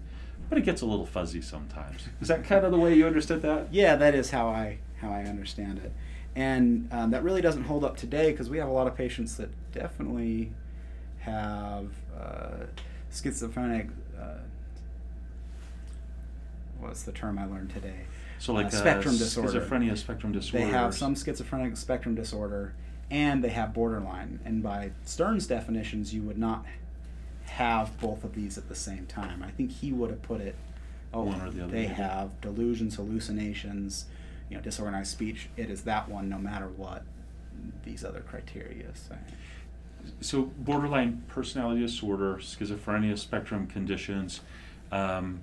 but 0.50 0.58
it 0.58 0.64
gets 0.64 0.82
a 0.82 0.86
little 0.86 1.06
fuzzy 1.06 1.42
sometimes. 1.42 2.08
Is 2.22 2.28
that 2.28 2.44
kind 2.44 2.66
of 2.66 2.72
the 2.72 2.78
way 2.78 2.96
you 2.96 3.06
understood 3.06 3.42
that? 3.42 3.74
Yeah, 3.74 3.96
that 3.96 4.16
is 4.16 4.32
how 4.32 4.48
I 4.48 4.80
how 5.02 5.12
I 5.12 5.24
understand 5.24 5.80
it, 5.80 5.94
and 6.36 6.88
um, 6.92 7.12
that 7.12 7.24
really 7.24 7.42
doesn't 7.42 7.64
hold 7.64 7.84
up 7.84 7.98
today 7.98 8.32
because 8.32 8.50
we 8.50 8.58
have 8.58 8.68
a 8.68 8.72
lot 8.74 8.88
of 8.88 8.96
patients 8.96 9.38
that 9.38 9.50
definitely 9.72 10.52
have 11.20 11.90
uh, 12.18 12.66
schizophrenic. 13.12 13.90
Uh, 14.20 14.38
what's 16.80 17.04
the 17.04 17.12
term 17.12 17.38
I 17.40 17.46
learned 17.46 17.72
today? 17.72 18.06
So 18.38 18.54
like 18.54 18.68
uh, 18.68 18.70
spectrum 18.70 19.18
disorder. 19.18 19.60
Schizophrenia 19.60 19.98
spectrum 19.98 20.32
disorder. 20.32 20.66
They 20.66 20.72
have 20.72 20.94
some 20.94 21.16
schizophrenic 21.16 21.78
spectrum 21.78 22.16
disorder, 22.16 22.74
and 23.10 23.44
they 23.44 23.50
have 23.50 23.74
borderline. 23.74 24.40
And 24.46 24.62
by 24.62 24.92
Stern's 25.04 25.48
definitions, 25.48 26.14
you 26.14 26.22
would 26.24 26.38
not 26.38 26.66
have 27.46 28.00
both 28.00 28.24
of 28.24 28.36
these 28.36 28.58
at 28.58 28.68
the 28.68 28.76
same 28.76 29.06
time. 29.06 29.44
I 29.44 29.52
think 29.52 29.72
he 29.72 29.92
would 29.92 30.10
have 30.10 30.22
put 30.22 30.42
it. 30.42 30.56
Oh, 31.14 31.24
one 31.24 31.42
or 31.42 31.50
the 31.50 31.64
other. 31.64 31.72
They 31.72 31.86
have 31.86 32.42
delusions, 32.42 32.96
hallucinations, 32.96 34.06
you 34.50 34.58
know, 34.58 34.64
disorganized 34.64 35.12
speech. 35.12 35.50
It 35.56 35.70
is 35.70 35.84
that 35.84 36.10
one, 36.10 36.30
no 36.30 36.38
matter 36.38 36.68
what 36.68 37.04
these 37.84 38.04
other 38.04 38.20
criteria 38.20 38.94
say 38.94 39.16
so 40.22 40.44
borderline 40.44 41.24
personality 41.28 41.82
disorder, 41.82 42.36
schizophrenia 42.36 43.18
spectrum 43.18 43.68
conditions. 43.68 44.42
Um, 44.92 45.42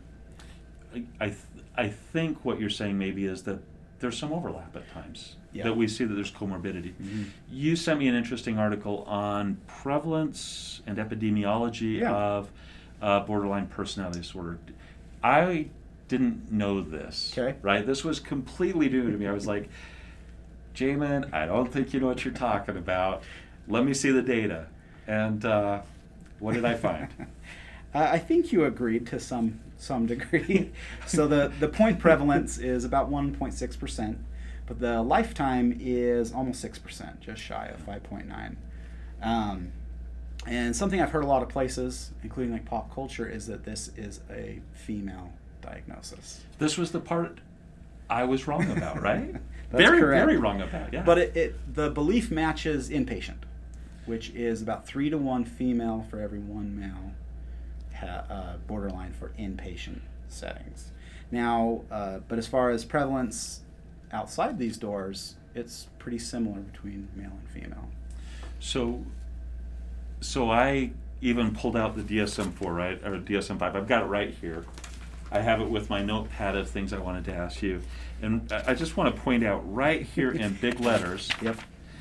I 0.95 1.05
I, 1.21 1.27
th- 1.27 1.39
I 1.77 1.89
think 1.89 2.45
what 2.45 2.61
you're 2.61 2.71
saying 2.71 2.99
maybe 2.99 3.27
is 3.27 3.43
that 3.45 3.61
there's 4.03 4.19
some 4.19 4.33
overlap 4.33 4.77
at 4.77 4.91
times 4.93 5.37
yeah. 5.53 5.65
that 5.65 5.75
we 5.75 5.89
see 5.89 6.05
that 6.05 6.13
there's 6.15 6.31
comorbidity. 6.31 6.93
Mm-hmm. 6.93 7.23
You 7.51 7.75
sent 7.77 7.99
me 7.99 8.09
an 8.09 8.15
interesting 8.15 8.59
article 8.59 9.05
on 9.05 9.59
prevalence 9.67 10.83
and 10.87 10.99
epidemiology 10.99 12.01
yeah. 12.01 12.13
of 12.15 12.51
uh, 13.01 13.21
borderline 13.21 13.67
personality 13.67 14.21
disorder. 14.21 14.59
I 15.25 15.69
didn't 16.09 16.53
know 16.53 16.83
this. 16.83 17.33
Okay. 17.37 17.57
Right. 17.63 17.87
This 17.87 18.05
was 18.05 18.21
completely 18.21 18.91
new 18.91 19.11
to 19.11 19.17
me. 19.17 19.27
I 19.27 19.33
was 19.33 19.47
like, 19.47 19.71
Jamin, 20.75 21.33
I 21.33 21.47
don't 21.47 21.73
think 21.73 21.95
you 21.95 22.01
know 22.01 22.07
what 22.09 22.25
you're 22.25 22.35
talking 22.35 22.77
about 22.77 23.23
let 23.69 23.85
me 23.85 23.95
see 23.95 24.11
the 24.11 24.23
data. 24.23 24.67
And 25.07 25.45
uh, 25.45 25.83
what 26.39 26.55
did 26.55 26.65
I 26.65 26.75
find? 26.75 27.09
I 27.95 28.19
think 28.19 28.53
you 28.53 28.65
agreed 28.65 29.07
to 29.09 29.21
some 29.21 29.61
some 29.83 30.07
degree. 30.07 30.71
so 31.07 31.27
the, 31.27 31.53
the 31.61 31.69
point 31.69 31.99
prevalence 31.99 32.59
is 32.59 32.85
about 32.85 33.11
1.6 33.11 33.79
percent, 33.79 34.19
but 34.67 34.81
the 34.81 35.03
lifetime 35.03 35.77
is 35.81 36.33
almost 36.33 36.61
six 36.61 36.79
percent, 36.79 37.21
just 37.21 37.43
shy 37.43 37.67
of 37.67 37.85
5.9. 37.85 38.57
Um, 39.23 39.73
and 40.47 40.75
something 40.75 41.01
I've 41.01 41.11
heard 41.11 41.25
a 41.25 41.29
lot 41.29 41.43
of 41.43 41.49
places, 41.49 42.11
including 42.23 42.53
like 42.53 42.65
pop 42.65 42.93
culture, 42.93 43.29
is 43.29 43.47
that 43.47 43.65
this 43.65 43.91
is 43.97 44.21
a 44.31 44.61
female 44.73 45.33
diagnosis. 45.61 46.41
This 46.59 46.77
was 46.77 46.91
the 46.91 47.01
part 47.01 47.39
I 48.11 48.25
was 48.25 48.49
wrong 48.49 48.69
about, 48.71 49.01
right? 49.03 49.35
very, 49.71 50.01
correct. 50.01 50.27
very 50.27 50.37
wrong 50.37 50.61
about. 50.61 50.93
Yeah. 50.93 51.03
But 51.03 51.19
it, 51.19 51.37
it 51.37 51.75
the 51.75 51.91
belief 51.91 52.31
matches 52.31 52.91
inpatient 52.91 53.45
which 54.05 54.31
is 54.31 54.63
about 54.63 54.87
three 54.87 55.11
to 55.11 55.19
one 55.19 55.45
female 55.45 56.07
for 56.11 56.21
every 56.21 56.39
one 56.39 56.79
male. 56.79 57.13
Borderline 58.67 59.13
for 59.13 59.31
inpatient 59.39 60.01
settings. 60.29 60.91
Now, 61.31 61.83
uh, 61.91 62.19
but 62.29 62.39
as 62.39 62.47
far 62.47 62.71
as 62.71 62.85
prevalence 62.85 63.61
outside 64.13 64.59
these 64.59 64.77
doors, 64.77 65.35
it's 65.55 65.87
pretty 65.99 66.19
similar 66.19 66.61
between 66.61 67.09
male 67.17 67.31
and 67.33 67.49
female. 67.51 67.89
So, 68.61 69.05
so 70.21 70.51
I 70.51 70.91
even 71.21 71.55
pulled 71.55 71.77
out 71.77 71.97
the 71.97 72.03
DSM 72.03 72.53
four, 72.55 72.73
right, 72.75 73.03
or 73.05 73.19
DSM 73.19 73.59
five. 73.59 73.77
I've 73.77 73.89
got 73.89 74.03
it 74.03 74.07
right 74.07 74.31
here. 74.41 74.65
I 75.31 75.41
have 75.41 75.61
it 75.63 75.71
with 75.71 75.89
my 75.89 76.03
notepad 76.03 76.57
of 76.57 76.69
things 76.69 76.93
I 76.93 76.99
wanted 76.99 77.25
to 77.27 77.35
ask 77.35 77.63
you, 77.63 77.81
and 78.21 78.53
I 78.53 78.75
just 78.75 78.99
want 78.99 79.15
to 79.15 79.21
point 79.23 79.43
out 79.45 79.63
right 79.73 80.03
here 80.03 80.31
in 80.31 80.53
big 80.61 80.79
letters. 80.81 81.31
Yep, 81.41 81.57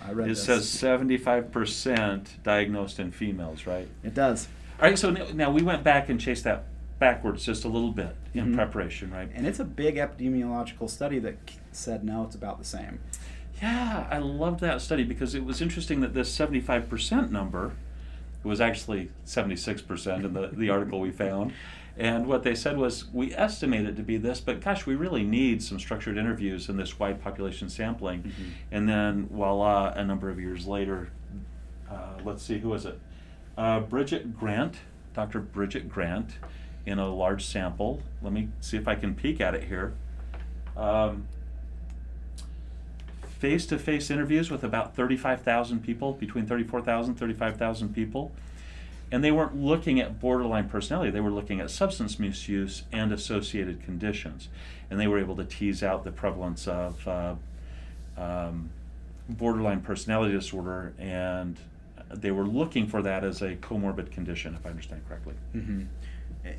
I 0.05 0.11
read 0.11 0.25
It 0.25 0.31
this. 0.31 0.43
says 0.43 0.67
seventy-five 0.67 1.49
percent 1.53 2.35
diagnosed 2.43 2.99
in 2.99 3.11
females, 3.11 3.65
right? 3.65 3.87
it 4.03 4.13
does, 4.13 4.49
All 4.81 4.87
right. 4.89 4.97
So 4.97 5.11
now, 5.11 5.51
we 5.51 5.61
went 5.61 5.83
back 5.83 6.09
and 6.09 6.19
chased 6.19 6.43
that 6.45 6.65
backwards 6.99 7.45
just 7.45 7.65
a 7.65 7.67
little 7.67 7.91
bit 7.91 8.15
in 8.33 8.47
Mhm. 8.51 8.55
preparation, 8.55 9.11
right? 9.11 9.29
and 9.33 9.45
it's 9.47 9.59
a 9.59 9.65
big 9.65 9.95
epidemiological 9.95 10.89
study 10.89 11.17
that 11.19 11.35
said 11.71 12.03
no, 12.03 12.23
it's 12.23 12.35
about 12.35 12.59
the 12.59 12.65
same. 12.65 12.99
Yeah, 13.61 14.07
I 14.09 14.17
loved 14.19 14.59
that 14.61 14.81
study 14.81 15.03
because 15.03 15.33
it 15.35 15.43
was 15.43 15.61
interesting 15.61 16.01
that 16.01 16.13
this 16.13 16.29
75% 16.31 17.31
number 17.31 17.73
was 18.43 18.59
actually 18.61 19.09
76% 19.25 20.25
in 20.25 20.33
the, 20.33 20.47
the 20.47 20.69
article 20.69 20.99
we 20.99 21.11
found. 21.11 21.53
And 21.97 22.25
what 22.27 22.41
they 22.43 22.55
said 22.55 22.77
was, 22.77 23.11
we 23.13 23.33
estimate 23.35 23.85
it 23.85 23.95
to 23.97 24.03
be 24.03 24.17
this, 24.17 24.39
but 24.39 24.61
gosh, 24.61 24.85
we 24.85 24.95
really 24.95 25.23
need 25.23 25.61
some 25.61 25.77
structured 25.79 26.17
interviews 26.17 26.69
in 26.69 26.77
this 26.77 26.99
wide 26.99 27.21
population 27.21 27.69
sampling. 27.69 28.23
Mhm. 28.23 28.31
And 28.71 28.89
then, 28.89 29.27
voila, 29.27 29.91
a 29.95 30.03
number 30.03 30.29
of 30.29 30.39
years 30.39 30.65
later, 30.67 31.09
uh, 31.89 32.13
let's 32.23 32.41
see, 32.43 32.59
who 32.59 32.69
was 32.69 32.85
it? 32.85 32.99
Uh, 33.57 33.79
Bridget 33.81 34.37
Grant, 34.37 34.77
Dr. 35.13 35.39
Bridget 35.39 35.89
Grant, 35.89 36.37
in 36.85 36.99
a 36.99 37.13
large 37.13 37.45
sample. 37.45 38.01
Let 38.21 38.33
me 38.33 38.49
see 38.59 38.77
if 38.77 38.87
I 38.87 38.95
can 38.95 39.13
peek 39.13 39.39
at 39.41 39.53
it 39.53 39.65
here. 39.65 39.93
Um, 40.75 41.27
face-to-face 43.39 44.09
interviews 44.09 44.51
with 44.51 44.63
about 44.63 44.95
35,000 44.95 45.83
people, 45.83 46.13
between 46.13 46.45
34,000, 46.45 47.15
35,000 47.15 47.93
people. 47.93 48.31
And 49.11 49.23
they 49.23 49.31
weren't 49.31 49.57
looking 49.57 49.99
at 49.99 50.21
borderline 50.21 50.69
personality, 50.69 51.11
they 51.11 51.19
were 51.19 51.31
looking 51.31 51.59
at 51.59 51.69
substance 51.69 52.17
misuse 52.17 52.83
and 52.91 53.11
associated 53.11 53.83
conditions. 53.83 54.47
And 54.89 54.99
they 54.99 55.07
were 55.07 55.19
able 55.19 55.35
to 55.35 55.43
tease 55.43 55.83
out 55.83 56.03
the 56.03 56.11
prevalence 56.11 56.67
of 56.67 57.07
uh, 57.07 57.35
um, 58.17 58.69
borderline 59.27 59.81
personality 59.81 60.33
disorder, 60.33 60.93
and 60.97 61.57
they 62.13 62.31
were 62.31 62.45
looking 62.45 62.87
for 62.87 63.01
that 63.01 63.23
as 63.23 63.41
a 63.41 63.55
comorbid 63.55 64.11
condition, 64.11 64.55
if 64.55 64.65
I 64.65 64.69
understand 64.69 65.01
correctly. 65.07 65.35
hmm 65.53 65.83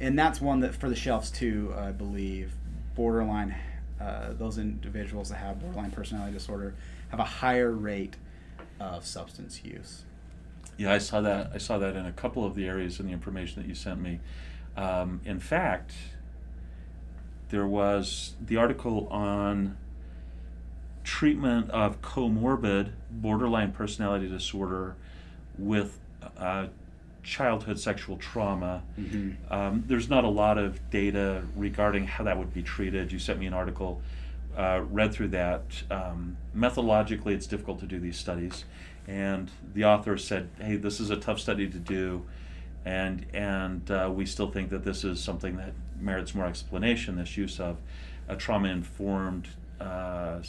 And 0.00 0.18
that's 0.18 0.40
one 0.40 0.60
that 0.60 0.74
for 0.74 0.88
the 0.88 0.96
shelves 0.96 1.30
too, 1.30 1.74
I 1.76 1.92
believe, 1.92 2.52
borderline, 2.94 3.54
uh, 4.00 4.32
those 4.32 4.58
individuals 4.58 5.28
that 5.30 5.36
have 5.36 5.60
borderline 5.60 5.90
personality 5.90 6.32
disorder 6.32 6.74
have 7.10 7.20
a 7.20 7.24
higher 7.24 7.72
rate 7.72 8.16
of 8.80 9.06
substance 9.06 9.64
use. 9.64 10.04
Yeah, 10.78 10.92
I 10.92 10.98
saw 10.98 11.20
that. 11.20 11.50
I 11.54 11.58
saw 11.58 11.78
that 11.78 11.96
in 11.96 12.06
a 12.06 12.12
couple 12.12 12.44
of 12.44 12.54
the 12.54 12.66
areas 12.66 12.98
in 12.98 13.06
the 13.06 13.12
information 13.12 13.62
that 13.62 13.68
you 13.68 13.74
sent 13.74 14.00
me. 14.00 14.20
Um, 14.76 15.20
in 15.24 15.38
fact, 15.38 15.92
there 17.50 17.66
was 17.66 18.34
the 18.40 18.56
article 18.56 19.06
on 19.08 19.76
treatment 21.04 21.70
of 21.70 22.00
comorbid 22.00 22.92
borderline 23.10 23.72
personality 23.72 24.28
disorder 24.28 24.96
with 25.58 25.98
uh, 26.36 26.66
childhood 27.22 27.78
sexual 27.78 28.16
trauma. 28.16 28.82
Mm-hmm. 28.98 29.52
Um, 29.52 29.84
there's 29.86 30.08
not 30.08 30.24
a 30.24 30.28
lot 30.28 30.58
of 30.58 30.90
data 30.90 31.44
regarding 31.56 32.06
how 32.06 32.24
that 32.24 32.38
would 32.38 32.52
be 32.52 32.62
treated. 32.62 33.12
You 33.12 33.18
sent 33.18 33.38
me 33.38 33.46
an 33.46 33.54
article, 33.54 34.00
uh, 34.56 34.82
read 34.90 35.12
through 35.12 35.28
that. 35.28 35.62
Um, 35.90 36.36
methodologically, 36.56 37.32
it's 37.32 37.46
difficult 37.46 37.80
to 37.80 37.86
do 37.86 37.98
these 37.98 38.16
studies, 38.16 38.64
and 39.06 39.50
the 39.74 39.84
author 39.84 40.18
said, 40.18 40.48
"Hey, 40.58 40.76
this 40.76 41.00
is 41.00 41.10
a 41.10 41.16
tough 41.16 41.38
study 41.38 41.68
to 41.68 41.78
do, 41.78 42.24
and 42.84 43.26
and 43.32 43.90
uh, 43.90 44.10
we 44.12 44.26
still 44.26 44.50
think 44.50 44.70
that 44.70 44.84
this 44.84 45.04
is 45.04 45.22
something 45.22 45.56
that 45.56 45.72
merits 46.00 46.34
more 46.34 46.46
explanation. 46.46 47.16
This 47.16 47.36
use 47.36 47.60
of 47.60 47.78
a 48.28 48.36
trauma-informed." 48.36 49.48
Uh, 49.80 50.40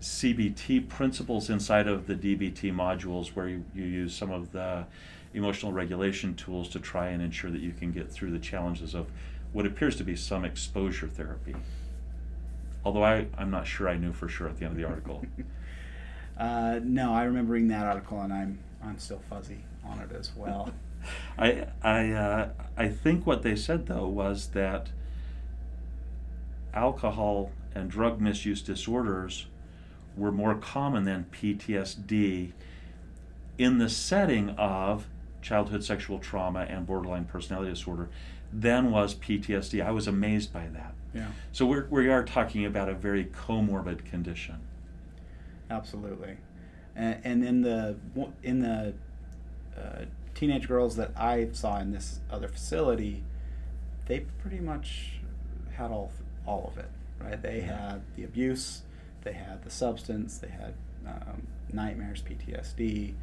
CBT 0.00 0.88
principles 0.88 1.50
inside 1.50 1.88
of 1.88 2.06
the 2.06 2.14
DBT 2.14 2.72
modules, 2.72 3.28
where 3.28 3.48
you, 3.48 3.64
you 3.74 3.84
use 3.84 4.14
some 4.14 4.30
of 4.30 4.52
the 4.52 4.86
emotional 5.34 5.72
regulation 5.72 6.34
tools 6.34 6.68
to 6.70 6.78
try 6.78 7.08
and 7.08 7.22
ensure 7.22 7.50
that 7.50 7.60
you 7.60 7.72
can 7.72 7.92
get 7.92 8.10
through 8.10 8.30
the 8.30 8.38
challenges 8.38 8.94
of 8.94 9.08
what 9.52 9.66
appears 9.66 9.96
to 9.96 10.04
be 10.04 10.14
some 10.14 10.44
exposure 10.44 11.08
therapy. 11.08 11.54
Although 12.84 13.04
I, 13.04 13.26
I'm 13.36 13.50
not 13.50 13.66
sure 13.66 13.88
I 13.88 13.96
knew 13.96 14.12
for 14.12 14.28
sure 14.28 14.48
at 14.48 14.58
the 14.58 14.64
end 14.64 14.72
of 14.72 14.78
the 14.78 14.88
article. 14.88 15.24
Uh, 16.38 16.78
no, 16.84 17.12
I 17.12 17.24
remember 17.24 17.54
reading 17.54 17.66
that 17.70 17.84
article, 17.84 18.20
and 18.20 18.32
I'm 18.32 18.60
I'm 18.80 18.96
still 18.98 19.20
fuzzy 19.28 19.58
on 19.84 19.98
it 19.98 20.12
as 20.12 20.30
well. 20.36 20.70
I, 21.38 21.66
I, 21.82 22.10
uh, 22.12 22.50
I 22.76 22.88
think 22.88 23.26
what 23.26 23.42
they 23.42 23.56
said 23.56 23.86
though 23.86 24.06
was 24.06 24.48
that 24.48 24.90
alcohol 26.72 27.50
and 27.74 27.90
drug 27.90 28.20
misuse 28.20 28.62
disorders 28.62 29.46
were 30.18 30.32
more 30.32 30.54
common 30.54 31.04
than 31.04 31.26
PTSD 31.30 32.52
in 33.56 33.78
the 33.78 33.88
setting 33.88 34.50
of 34.50 35.06
childhood 35.42 35.84
sexual 35.84 36.18
trauma 36.18 36.60
and 36.60 36.86
borderline 36.86 37.24
personality 37.24 37.70
disorder 37.70 38.08
than 38.52 38.90
was 38.90 39.14
PTSD. 39.14 39.84
I 39.84 39.90
was 39.90 40.06
amazed 40.06 40.52
by 40.52 40.66
that. 40.68 40.94
yeah, 41.14 41.28
So 41.52 41.66
we're, 41.66 41.86
we 41.90 42.08
are 42.08 42.24
talking 42.24 42.64
about 42.64 42.88
a 42.88 42.94
very 42.94 43.24
comorbid 43.26 44.04
condition. 44.04 44.60
absolutely. 45.70 46.36
And, 46.96 47.20
and 47.24 47.44
in 47.44 47.62
the 47.62 47.96
in 48.42 48.58
the 48.60 48.94
uh, 49.76 50.04
teenage 50.34 50.66
girls 50.66 50.96
that 50.96 51.12
I 51.16 51.48
saw 51.52 51.78
in 51.78 51.92
this 51.92 52.20
other 52.30 52.48
facility, 52.48 53.22
they 54.06 54.20
pretty 54.20 54.58
much 54.60 55.20
had 55.72 55.90
all 55.90 56.10
all 56.46 56.72
of 56.72 56.78
it. 56.78 56.88
Right? 57.20 57.40
They 57.40 57.58
Yeah. 57.58 57.90
had 57.92 58.02
the 58.16 58.24
abuse, 58.24 58.82
they 59.22 59.32
had 59.32 59.64
the 59.64 59.70
substance, 59.70 60.38
they 60.38 60.48
had 60.48 60.74
um, 61.06 61.46
nightmares, 61.72 62.22
PTSD. 62.22 63.14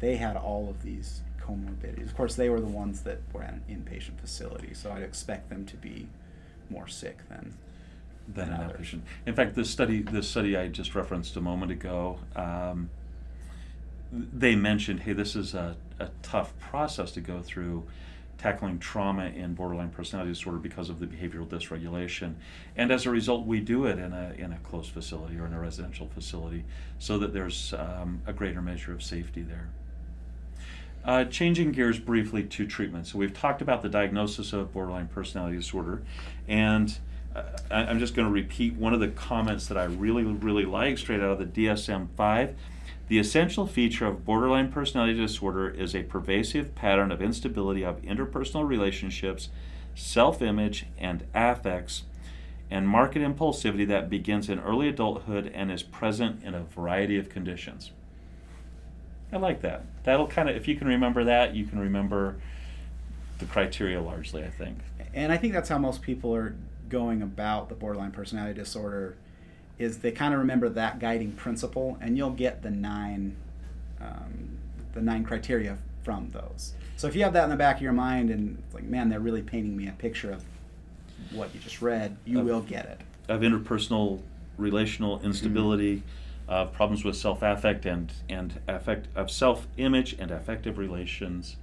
They 0.00 0.16
had 0.16 0.36
all 0.36 0.68
of 0.68 0.82
these 0.82 1.20
comorbidities. 1.40 2.06
Of 2.06 2.16
course, 2.16 2.34
they 2.34 2.48
were 2.48 2.60
the 2.60 2.66
ones 2.66 3.02
that 3.02 3.20
were 3.32 3.42
at 3.42 3.54
an 3.54 3.62
inpatient 3.68 4.18
facility, 4.20 4.74
so 4.74 4.92
I'd 4.92 5.02
expect 5.02 5.50
them 5.50 5.66
to 5.66 5.76
be 5.76 6.08
more 6.68 6.88
sick 6.88 7.28
than 7.28 7.54
than 8.28 8.48
than 8.48 8.60
an 8.60 8.70
others. 8.70 8.88
outpatient. 8.88 9.00
In 9.26 9.34
fact, 9.34 9.54
this 9.56 9.70
study, 9.70 10.02
this 10.02 10.28
study 10.28 10.56
I 10.56 10.68
just 10.68 10.94
referenced 10.94 11.36
a 11.36 11.40
moment 11.40 11.72
ago, 11.72 12.20
um, 12.36 12.90
they 14.12 14.56
mentioned, 14.56 15.00
hey, 15.00 15.12
this 15.12 15.36
is 15.36 15.54
a, 15.54 15.76
a 15.98 16.10
tough 16.22 16.58
process 16.58 17.12
to 17.12 17.20
go 17.20 17.42
through, 17.42 17.84
tackling 18.40 18.78
trauma 18.78 19.26
in 19.26 19.52
borderline 19.52 19.90
personality 19.90 20.30
disorder 20.32 20.58
because 20.58 20.88
of 20.88 20.98
the 20.98 21.06
behavioral 21.06 21.46
dysregulation, 21.46 22.34
and 22.74 22.90
as 22.90 23.04
a 23.04 23.10
result, 23.10 23.46
we 23.46 23.60
do 23.60 23.84
it 23.84 23.98
in 23.98 24.14
a 24.14 24.32
in 24.38 24.52
a 24.52 24.58
closed 24.60 24.90
facility 24.90 25.38
or 25.38 25.44
in 25.44 25.52
a 25.52 25.60
residential 25.60 26.08
facility, 26.08 26.64
so 26.98 27.18
that 27.18 27.34
there's 27.34 27.74
um, 27.74 28.22
a 28.26 28.32
greater 28.32 28.62
measure 28.62 28.92
of 28.92 29.02
safety 29.02 29.42
there. 29.42 29.68
Uh, 31.04 31.24
changing 31.24 31.72
gears 31.72 31.98
briefly 31.98 32.42
to 32.42 32.66
treatment. 32.66 33.06
So 33.06 33.18
we've 33.18 33.32
talked 33.32 33.60
about 33.60 33.82
the 33.82 33.88
diagnosis 33.88 34.52
of 34.54 34.72
borderline 34.72 35.08
personality 35.08 35.56
disorder, 35.56 36.02
and 36.48 36.96
uh, 37.36 37.42
I- 37.70 37.84
I'm 37.84 37.98
just 37.98 38.14
going 38.14 38.26
to 38.26 38.32
repeat 38.32 38.74
one 38.74 38.94
of 38.94 39.00
the 39.00 39.08
comments 39.08 39.66
that 39.68 39.76
I 39.76 39.84
really, 39.84 40.24
really 40.24 40.64
like 40.64 40.96
straight 40.96 41.20
out 41.20 41.30
of 41.30 41.38
the 41.38 41.66
DSM 41.66 42.08
5. 42.16 42.54
The 43.10 43.18
essential 43.18 43.66
feature 43.66 44.06
of 44.06 44.24
borderline 44.24 44.70
personality 44.70 45.14
disorder 45.18 45.68
is 45.68 45.96
a 45.96 46.04
pervasive 46.04 46.76
pattern 46.76 47.10
of 47.10 47.20
instability 47.20 47.82
of 47.82 48.00
interpersonal 48.02 48.68
relationships, 48.68 49.48
self 49.96 50.40
image, 50.40 50.86
and 50.96 51.24
affects, 51.34 52.04
and 52.70 52.86
marked 52.86 53.16
impulsivity 53.16 53.84
that 53.88 54.10
begins 54.10 54.48
in 54.48 54.60
early 54.60 54.88
adulthood 54.88 55.50
and 55.52 55.72
is 55.72 55.82
present 55.82 56.44
in 56.44 56.54
a 56.54 56.62
variety 56.62 57.18
of 57.18 57.28
conditions. 57.28 57.90
I 59.32 59.38
like 59.38 59.60
that. 59.62 59.86
That'll 60.04 60.28
kind 60.28 60.48
of, 60.48 60.54
if 60.54 60.68
you 60.68 60.76
can 60.76 60.86
remember 60.86 61.24
that, 61.24 61.52
you 61.52 61.66
can 61.66 61.80
remember 61.80 62.36
the 63.40 63.44
criteria 63.46 64.00
largely, 64.00 64.44
I 64.44 64.50
think. 64.50 64.78
and 65.12 65.32
I 65.32 65.36
think 65.36 65.52
that's 65.52 65.68
how 65.68 65.78
most 65.78 66.00
people 66.00 66.32
are 66.32 66.54
going 66.88 67.22
about 67.22 67.70
the 67.70 67.74
borderline 67.74 68.12
personality 68.12 68.54
disorder 68.54 69.16
is 69.80 69.98
they 69.98 70.12
kind 70.12 70.32
of 70.34 70.40
remember 70.40 70.68
that 70.68 70.98
guiding 70.98 71.32
principle 71.32 71.98
and 72.00 72.16
you'll 72.16 72.30
get 72.30 72.62
the 72.62 72.70
nine 72.70 73.36
um, 74.00 74.58
the 74.92 75.00
nine 75.00 75.24
criteria 75.24 75.76
from 76.02 76.28
those 76.30 76.74
so 76.96 77.06
if 77.06 77.14
you 77.14 77.22
have 77.22 77.32
that 77.32 77.44
in 77.44 77.50
the 77.50 77.56
back 77.56 77.76
of 77.76 77.82
your 77.82 77.92
mind 77.92 78.30
and 78.30 78.62
it's 78.64 78.74
like 78.74 78.84
man 78.84 79.08
they're 79.08 79.20
really 79.20 79.42
painting 79.42 79.76
me 79.76 79.88
a 79.88 79.92
picture 79.92 80.32
of 80.32 80.44
what 81.32 81.52
you 81.54 81.60
just 81.60 81.82
read 81.82 82.16
you 82.24 82.38
Of- 82.40 82.46
will 82.46 82.62
get 82.62 82.86
it 82.86 83.00
Of 83.28 83.40
interpersonal 83.40 84.20
relational 84.60 85.20
instability, 85.22 86.02
uh, 86.48 86.66
problems 86.66 87.04
with 87.04 87.16
self 87.16 87.42
affect 87.42 87.86
and, 87.86 88.12
and 88.28 88.60
affect 88.68 89.08
of 89.16 89.30
self 89.30 89.66
image 89.76 90.12
and 90.18 90.30
affective 90.30 90.78
relations. 90.78 91.56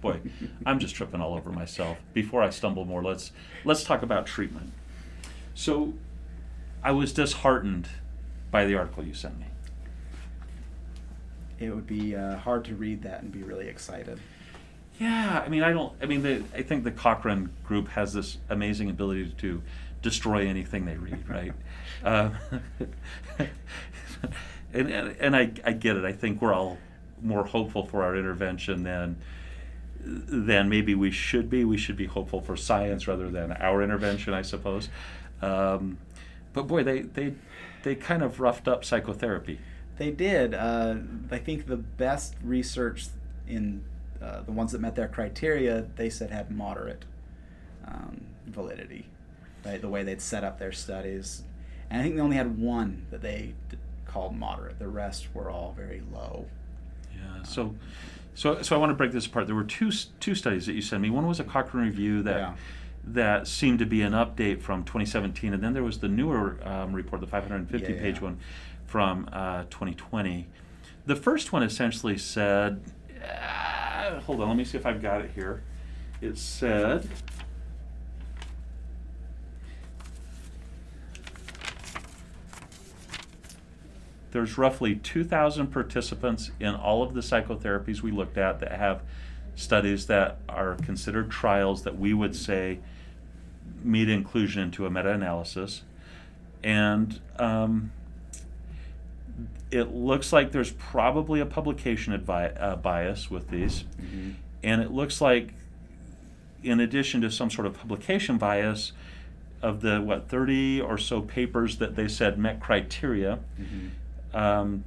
Boy, 0.00 0.20
I'm 0.66 0.78
just 0.78 0.94
tripping 0.94 1.20
all 1.20 1.34
over 1.34 1.50
myself. 1.50 1.98
Before 2.12 2.42
I 2.42 2.50
stumble 2.50 2.84
more, 2.84 3.02
let's 3.02 3.32
let's 3.64 3.84
talk 3.84 4.02
about 4.02 4.26
treatment. 4.26 4.72
So, 5.54 5.94
I 6.82 6.90
was 6.92 7.12
disheartened 7.12 7.88
by 8.50 8.66
the 8.66 8.74
article 8.74 9.04
you 9.04 9.14
sent 9.14 9.38
me. 9.38 9.46
It 11.58 11.74
would 11.74 11.86
be 11.86 12.16
uh, 12.16 12.36
hard 12.38 12.64
to 12.66 12.74
read 12.74 13.02
that 13.02 13.22
and 13.22 13.30
be 13.30 13.42
really 13.42 13.68
excited. 13.68 14.18
Yeah, 14.98 15.42
I 15.44 15.48
mean, 15.48 15.62
I 15.62 15.72
don't. 15.72 15.92
I 16.02 16.06
mean, 16.06 16.22
the, 16.22 16.42
I 16.54 16.62
think 16.62 16.84
the 16.84 16.90
Cochrane 16.90 17.50
group 17.64 17.88
has 17.88 18.12
this 18.12 18.38
amazing 18.50 18.90
ability 18.90 19.32
to 19.38 19.62
destroy 20.02 20.46
anything 20.46 20.84
they 20.84 20.96
read, 20.96 21.28
right? 21.28 21.52
um, 22.04 22.36
and 24.72 24.90
and, 24.90 25.16
and 25.18 25.36
I, 25.36 25.52
I 25.64 25.72
get 25.72 25.96
it. 25.96 26.04
I 26.04 26.12
think 26.12 26.42
we're 26.42 26.52
all 26.52 26.78
more 27.20 27.44
hopeful 27.44 27.86
for 27.86 28.02
our 28.02 28.16
intervention 28.16 28.82
than 28.82 29.16
than 30.04 30.68
maybe 30.68 30.94
we 30.94 31.10
should 31.10 31.48
be. 31.48 31.64
We 31.64 31.76
should 31.76 31.96
be 31.96 32.06
hopeful 32.06 32.40
for 32.40 32.56
science 32.56 33.06
rather 33.06 33.30
than 33.30 33.52
our 33.52 33.82
intervention, 33.82 34.34
I 34.34 34.42
suppose. 34.42 34.88
Um, 35.40 35.98
but 36.52 36.66
boy, 36.66 36.82
they 36.82 37.02
they 37.02 37.34
they 37.82 37.94
kind 37.94 38.22
of 38.22 38.40
roughed 38.40 38.68
up 38.68 38.84
psychotherapy. 38.84 39.58
They 39.98 40.10
did. 40.10 40.54
Uh, 40.54 40.96
I 41.30 41.38
think 41.38 41.66
the 41.66 41.76
best 41.76 42.34
research 42.42 43.06
in 43.46 43.84
uh, 44.22 44.42
the 44.42 44.52
ones 44.52 44.72
that 44.72 44.80
met 44.80 44.94
their 44.94 45.08
criteria, 45.08 45.86
they 45.96 46.10
said 46.10 46.30
had 46.30 46.50
moderate 46.50 47.04
um, 47.86 48.22
validity. 48.46 49.06
Right, 49.64 49.80
the 49.80 49.88
way 49.88 50.02
they'd 50.02 50.20
set 50.20 50.42
up 50.42 50.58
their 50.58 50.72
studies, 50.72 51.44
and 51.88 52.00
I 52.00 52.02
think 52.02 52.16
they 52.16 52.20
only 52.20 52.36
had 52.36 52.58
one 52.58 53.06
that 53.10 53.22
they 53.22 53.54
d- 53.68 53.76
called 54.06 54.34
moderate. 54.34 54.80
The 54.80 54.88
rest 54.88 55.28
were 55.34 55.50
all 55.50 55.72
very 55.76 56.02
low. 56.12 56.46
Yeah. 57.14 57.44
So, 57.44 57.76
so, 58.34 58.60
so 58.62 58.74
I 58.74 58.78
want 58.80 58.90
to 58.90 58.94
break 58.94 59.12
this 59.12 59.26
apart. 59.26 59.46
There 59.46 59.54
were 59.54 59.62
two 59.62 59.92
two 60.18 60.34
studies 60.34 60.66
that 60.66 60.72
you 60.72 60.82
sent 60.82 61.00
me. 61.00 61.10
One 61.10 61.28
was 61.28 61.38
a 61.38 61.44
Cochrane 61.44 61.86
review 61.86 62.22
that. 62.24 62.36
Yeah. 62.36 62.54
That 63.04 63.48
seemed 63.48 63.80
to 63.80 63.86
be 63.86 64.02
an 64.02 64.12
update 64.12 64.60
from 64.60 64.84
2017, 64.84 65.52
and 65.52 65.62
then 65.62 65.72
there 65.72 65.82
was 65.82 65.98
the 65.98 66.08
newer 66.08 66.56
um, 66.62 66.92
report, 66.92 67.20
the 67.20 67.26
550 67.26 67.92
Yeah, 67.92 68.00
page 68.00 68.16
yeah. 68.16 68.22
one 68.22 68.38
from 68.86 69.28
uh, 69.32 69.64
2020. 69.70 70.46
The 71.06 71.16
first 71.16 71.52
one 71.52 71.64
essentially 71.64 72.16
said, 72.16 72.80
uh, 73.20 74.20
hold 74.20 74.40
on, 74.40 74.48
let 74.48 74.56
me 74.56 74.64
see 74.64 74.78
if 74.78 74.86
I've 74.86 75.02
got 75.02 75.20
it 75.22 75.32
here. 75.34 75.64
It 76.20 76.38
said, 76.38 77.08
there's 84.30 84.56
roughly 84.56 84.94
2,000 84.96 85.66
participants 85.68 86.50
in 86.58 86.74
all 86.74 87.02
of 87.02 87.14
the 87.14 87.20
psychotherapies 87.20 88.00
we 88.00 88.10
looked 88.10 88.38
at 88.38 88.60
that 88.60 88.72
have 88.72 89.02
studies 89.54 90.06
that 90.06 90.38
are 90.48 90.74
considered 90.76 91.30
trials 91.30 91.82
that 91.82 91.98
we 91.98 92.12
would 92.14 92.34
say 92.34 92.78
meet 93.82 94.08
inclusion 94.08 94.62
into 94.62 94.86
a 94.86 94.90
meta-analysis. 94.90 95.82
And 96.62 97.20
um, 97.38 97.90
it 99.70 99.92
looks 99.94 100.32
like 100.32 100.52
there's 100.52 100.72
probably 100.72 101.40
a 101.40 101.46
publication 101.46 102.16
advi- 102.18 102.60
uh, 102.60 102.76
bias 102.76 103.30
with 103.30 103.48
these. 103.50 103.84
Mhm. 104.00 104.34
And 104.62 104.80
it 104.82 104.92
looks 104.92 105.20
like, 105.20 105.54
in 106.62 106.78
addition 106.78 107.20
to 107.22 107.30
some 107.30 107.50
sort 107.50 107.66
of 107.66 107.74
publication 107.74 108.38
bias, 108.38 108.92
of 109.60 109.80
the 109.80 110.00
what 110.00 110.28
30 110.28 110.80
or 110.80 110.98
so 110.98 111.20
papers 111.20 111.76
that 111.78 111.94
they 111.94 112.08
said 112.08 112.36
met 112.38 112.58
criteria, 112.60 113.38
Mhm. 113.60 114.36
um, 114.36 114.84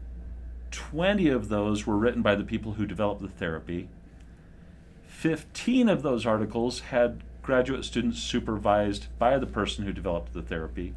20 0.71 1.29
of 1.29 1.47
those 1.47 1.85
were 1.87 1.97
written 1.97 2.21
by 2.21 2.35
the 2.35 2.43
people 2.43 2.73
who 2.73 2.85
developed 2.85 3.21
the 3.21 3.27
therapy. 3.29 3.87
15 5.15 5.87
of 5.87 6.03
those 6.03 6.25
articles 6.25 6.81
had 6.81 7.21
graduate 7.41 7.85
students 7.85 8.19
supervised 8.19 9.07
by 9.17 9.37
the 9.37 9.45
person 9.47 9.85
who 9.85 9.93
developed 9.93 10.33
the 10.33 10.41
therapy. 10.41 10.93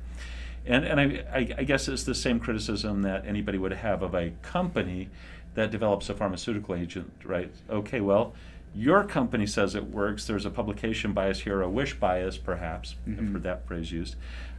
And, 0.67 0.85
and 0.85 1.01
I, 1.01 1.05
I, 1.33 1.39
I 1.59 1.63
guess 1.65 1.87
it's 1.89 2.03
the 2.03 2.17
same 2.17 2.41
criticism 2.41 3.03
that 3.03 3.25
anybody 3.27 3.59
would 3.59 3.73
have 3.73 4.03
of 4.03 4.15
a 4.15 4.33
company 4.43 5.09
that 5.55 5.71
develops 5.71 6.11
a 6.11 6.15
pharmaceutical 6.15 6.75
agent, 6.75 7.13
right? 7.25 7.51
Okay, 7.71 8.01
well, 8.01 8.35
your 8.75 9.05
company 9.05 9.47
says 9.47 9.75
it 9.77 9.85
works. 9.85 10.27
There's 10.27 10.45
a 10.45 10.51
publication 10.51 11.13
bias 11.13 11.41
here, 11.41 11.63
a 11.63 11.71
wish 11.71 11.95
bias, 11.95 12.37
perhaps. 12.39 12.97
I've 13.07 13.15
Mhm. 13.15 13.33
heard 13.35 13.43
that 13.45 13.67
phrase 13.69 13.93
used. 13.93 14.17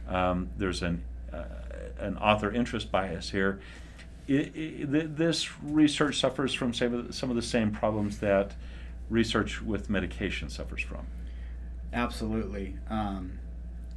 Um, 0.08 0.48
there's 0.56 0.82
an, 0.82 1.02
uh, 1.32 1.44
an 1.98 2.16
author 2.16 2.50
interest 2.50 2.90
bias 2.90 3.30
here. 3.30 3.60
I 4.28 4.32
i 4.32 4.36
th- 4.46 5.10
this 5.16 5.60
research 5.62 6.18
suffers 6.18 6.54
from 6.54 6.72
some 6.72 6.94
of, 6.94 7.06
the, 7.08 7.12
some 7.12 7.28
of 7.30 7.36
the 7.36 7.42
same 7.42 7.70
problems 7.70 8.18
that 8.18 8.54
research 9.10 9.60
with 9.60 9.90
medication 9.90 10.48
suffers 10.48 10.82
from. 10.82 11.06
Absolutely. 11.92 12.76
Um, 12.88 13.40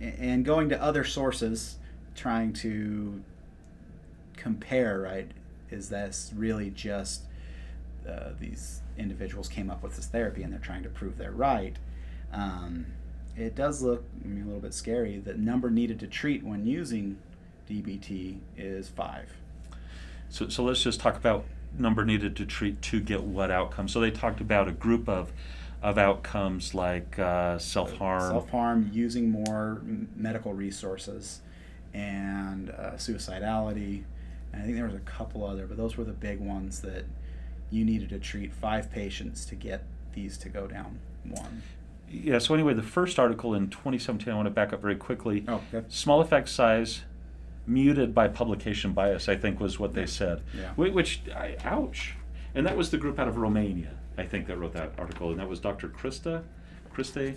and 0.02 0.44
going 0.44 0.70
to 0.70 0.82
other 0.82 1.04
sources, 1.04 1.78
trying 2.16 2.52
to 2.54 3.22
compare, 4.36 5.00
right? 5.00 5.32
Is 5.70 5.90
this 5.90 6.32
really 6.36 6.72
just 6.72 7.24
uh, 8.08 8.32
these 8.40 8.82
individuals 8.98 9.48
came 9.48 9.70
up 9.70 9.82
with 9.82 9.96
this 9.96 10.08
therapy 10.08 10.44
and 10.44 10.52
they're 10.52 10.60
trying 10.60 10.84
to 10.84 10.90
prove 10.90 11.18
they're 11.18 11.32
right? 11.32 11.78
Um, 12.34 12.88
it 13.36 13.56
does 13.56 13.82
look 13.82 14.04
I 14.24 14.28
mean, 14.28 14.44
a 14.44 14.46
little 14.46 14.62
bit 14.62 14.74
scary. 14.74 15.20
The 15.20 15.36
number 15.36 15.70
needed 15.70 16.00
to 16.02 16.08
treat 16.08 16.44
when 16.44 16.66
using 16.66 17.18
DBT 17.70 18.40
is 18.58 18.90
five. 18.90 19.30
So, 20.30 20.50
so 20.50 20.64
let's 20.64 20.84
just 20.84 21.00
talk 21.00 21.16
about 21.16 21.46
number 21.78 22.06
needed 22.06 22.36
to 22.38 22.46
treat 22.46 22.82
to 22.84 23.00
get 23.00 23.24
what 23.24 23.52
outcome. 23.52 23.88
So 23.88 24.00
they 24.00 24.12
talked 24.12 24.42
about 24.42 24.68
a 24.68 24.72
group 24.72 25.08
of, 25.08 25.32
of 25.82 25.98
outcomes 25.98 26.74
like 26.74 27.18
uh, 27.20 27.58
self 27.58 27.94
harm. 27.98 28.32
Self 28.32 28.50
harm, 28.50 28.90
using 28.94 29.30
more 29.30 29.82
medical 30.16 30.54
resources, 30.54 31.42
and 31.94 32.70
uh, 32.72 32.92
suicidality. 32.92 34.04
And 34.52 34.62
I 34.62 34.66
think 34.66 34.76
there 34.76 34.86
was 34.86 34.96
a 34.96 35.00
couple 35.00 35.46
other, 35.46 35.66
but 35.66 35.78
those 35.78 35.98
were 35.98 36.04
the 36.04 36.14
big 36.14 36.40
ones 36.40 36.82
that 36.82 37.06
you 37.72 37.84
needed 37.84 38.10
to 38.10 38.20
treat 38.20 38.54
five 38.54 38.92
patients 38.92 39.46
to 39.46 39.56
get 39.56 39.84
these 40.14 40.38
to 40.38 40.50
go 40.50 40.68
down 40.68 41.00
one. 41.28 41.64
Yeah. 42.10 42.38
So 42.38 42.54
anyway, 42.54 42.74
the 42.76 42.84
first 42.84 43.18
article 43.18 43.56
in 43.56 43.70
2017, 43.70 44.32
I 44.32 44.36
want 44.36 44.46
to 44.46 44.52
back 44.52 44.72
up 44.72 44.82
very 44.82 44.96
quickly. 44.96 45.44
Oh, 45.48 45.62
okay. 45.74 45.86
Small 45.90 46.22
effect 46.22 46.50
size, 46.50 47.02
muted 47.66 48.14
by 48.14 48.28
publication 48.28 48.94
bias. 48.94 49.30
I 49.30 49.36
think 49.36 49.60
was 49.60 49.80
what 49.80 49.94
they 49.94 50.06
said. 50.06 50.42
Yeah. 50.58 50.72
Which, 50.74 51.22
I, 51.34 51.56
ouch. 51.64 52.16
And 52.56 52.66
that 52.68 52.78
was 52.78 52.92
the 52.92 52.98
group 52.98 53.20
out 53.20 53.28
of 53.28 53.38
Romania, 53.38 53.92
I 54.18 54.24
think, 54.24 54.48
that 54.48 54.58
wrote 54.58 54.74
that 54.74 54.94
article, 54.98 55.32
and 55.32 55.40
that 55.40 55.50
was 55.50 55.60
Dr. 55.60 55.90
Krista, 55.90 56.44
Kriste. 56.94 57.36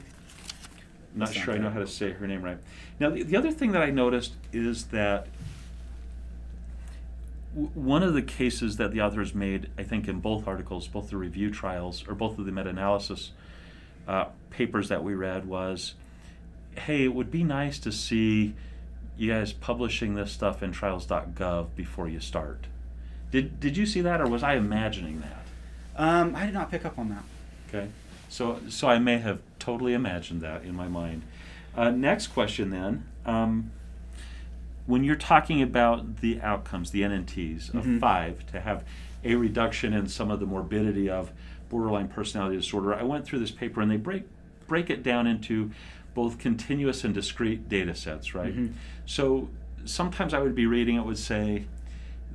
Not 1.15 1.33
sure 1.33 1.55
I 1.55 1.59
know 1.59 1.71
how 1.71 1.79
to 1.79 1.87
say 1.87 2.13
her 2.13 2.27
name 2.27 2.43
right. 2.43 2.59
Now, 3.01 3.09
the, 3.09 3.23
the 3.23 3.37
other 3.37 3.51
thing 3.51 3.73
that 3.73 3.83
I 3.83 3.91
noticed 3.91 4.35
is 4.53 4.87
that 4.87 5.29
w- 7.55 7.71
one 7.73 8.03
of 8.03 8.13
the 8.13 8.21
cases 8.21 8.77
that 8.77 8.93
the 8.93 9.01
authors 9.01 9.35
made, 9.35 9.71
I 9.79 9.83
think, 9.83 10.09
in 10.09 10.21
both 10.21 10.47
articles, 10.47 10.87
both 10.87 11.09
the 11.09 11.17
review 11.17 11.51
trials 11.51 12.07
or 12.07 12.15
both 12.15 12.39
of 12.39 12.45
the 12.45 12.53
meta-analysis 12.53 13.33
uh, 14.07 14.27
papers 14.51 14.91
that 14.91 15.03
we 15.03 15.15
read, 15.15 15.47
was, 15.47 15.95
hey, 16.77 17.05
it 17.05 17.15
would 17.15 17.31
be 17.31 17.43
nice 17.43 17.79
to 17.79 17.91
see 17.91 18.55
you 19.17 19.33
guys 19.33 19.53
publishing 19.53 20.15
this 20.15 20.31
stuff 20.33 20.63
in 20.63 20.73
trials.gov 20.73 21.69
before 21.75 22.09
you 22.09 22.21
start. 22.21 22.67
Did 23.31 23.59
did 23.61 23.77
you 23.77 23.87
see 23.87 24.01
that, 24.03 24.21
or 24.21 24.27
was 24.29 24.43
I 24.43 24.55
imagining 24.55 25.21
that? 25.21 25.43
Um, 25.97 26.37
I 26.37 26.45
did 26.47 26.55
not 26.55 26.71
pick 26.71 26.85
up 26.85 26.99
on 26.99 27.09
that. 27.11 27.25
Okay, 27.69 27.89
so 28.29 28.61
so 28.69 28.89
I 28.89 28.99
may 28.99 29.19
have 29.19 29.41
totally 29.59 29.95
imagined 29.95 30.41
that 30.43 30.63
in 30.65 30.75
my 30.75 30.89
mind. 30.89 31.23
Uh, 31.77 31.91
next 31.91 32.29
question 32.29 32.71
then. 32.71 33.05
Um, 33.25 33.71
when 34.87 35.03
you're 35.03 35.17
talking 35.17 35.61
about 35.63 36.19
the 36.19 36.41
outcomes, 36.41 36.93
the 36.93 37.03
NNTs 37.03 37.75
of 37.75 37.85
Mhm. 37.85 37.99
five, 37.99 38.47
to 38.53 38.61
have 38.61 38.85
a 39.25 39.35
reduction 39.35 39.93
in 39.93 40.07
some 40.07 40.31
of 40.31 40.39
the 40.39 40.47
morbidity 40.47 41.11
of 41.11 41.33
borderline 41.69 42.07
personality 42.07 42.57
disorder, 42.57 42.95
I 42.95 43.03
went 43.03 43.25
through 43.25 43.41
this 43.41 43.51
paper 43.51 43.81
and 43.81 43.91
they 43.91 43.97
break 43.97 44.25
break 44.69 44.89
it 44.91 45.03
down 45.03 45.27
into 45.27 45.71
both 46.17 46.39
continuous 46.39 47.05
and 47.05 47.13
discrete 47.13 47.69
data 47.69 47.95
sets, 47.95 48.35
right? 48.35 48.57
Mhm. 48.57 48.73
So 49.05 49.51
sometimes 49.85 50.33
I 50.33 50.39
would 50.41 50.55
be 50.55 50.65
reading 50.67 50.97
it 50.97 51.05
would 51.05 51.19
say 51.19 51.67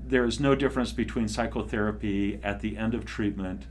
there 0.08 0.24
is 0.24 0.40
no 0.40 0.54
difference 0.54 0.92
between 0.92 1.28
psychotherapy 1.28 2.40
at 2.44 2.60
the 2.60 2.78
end 2.78 2.94
of 2.94 3.06
treatment 3.06 3.64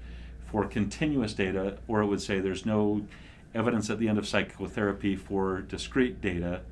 for 0.47 0.65
continuous 0.67 1.33
data, 1.33 1.79
or 1.87 2.03
it 2.03 2.07
would 2.07 2.21
say 2.21 2.41
there's 2.41 2.67
no 2.67 3.07
evidence 3.55 3.89
at 3.89 4.01
the 4.01 4.09
end 4.09 4.19
of 4.19 4.27
psychotherapy 4.27 5.15
for 5.15 5.61
discrete 5.61 6.21
data 6.21 6.63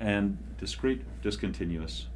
and 0.00 0.36
discrete, 0.58 1.02
discontinuous, 1.22 2.06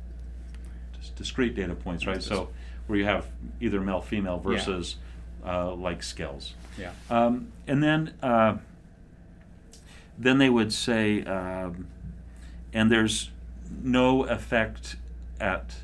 dis- 0.98 1.10
discrete 1.10 1.54
data 1.54 1.76
points, 1.76 2.08
right? 2.08 2.22
So 2.24 2.48
where 2.88 2.98
you 2.98 3.04
have 3.04 3.28
either 3.60 3.80
male, 3.80 4.00
female 4.00 4.42
Yeah. 4.44 4.50
versus 4.50 4.96
uh, 5.46 5.74
like 5.76 6.02
scales. 6.02 6.54
Yeah. 6.76 6.90
Um, 7.08 7.52
and 7.68 7.82
then, 7.82 8.12
uh, 8.22 8.56
then 10.20 10.36
they 10.36 10.50
would 10.50 10.72
say, 10.72 11.24
um, 11.24 11.88
and 12.74 12.92
there's 12.92 13.30
no 13.82 14.24
effect 14.24 14.96
at 15.40 15.74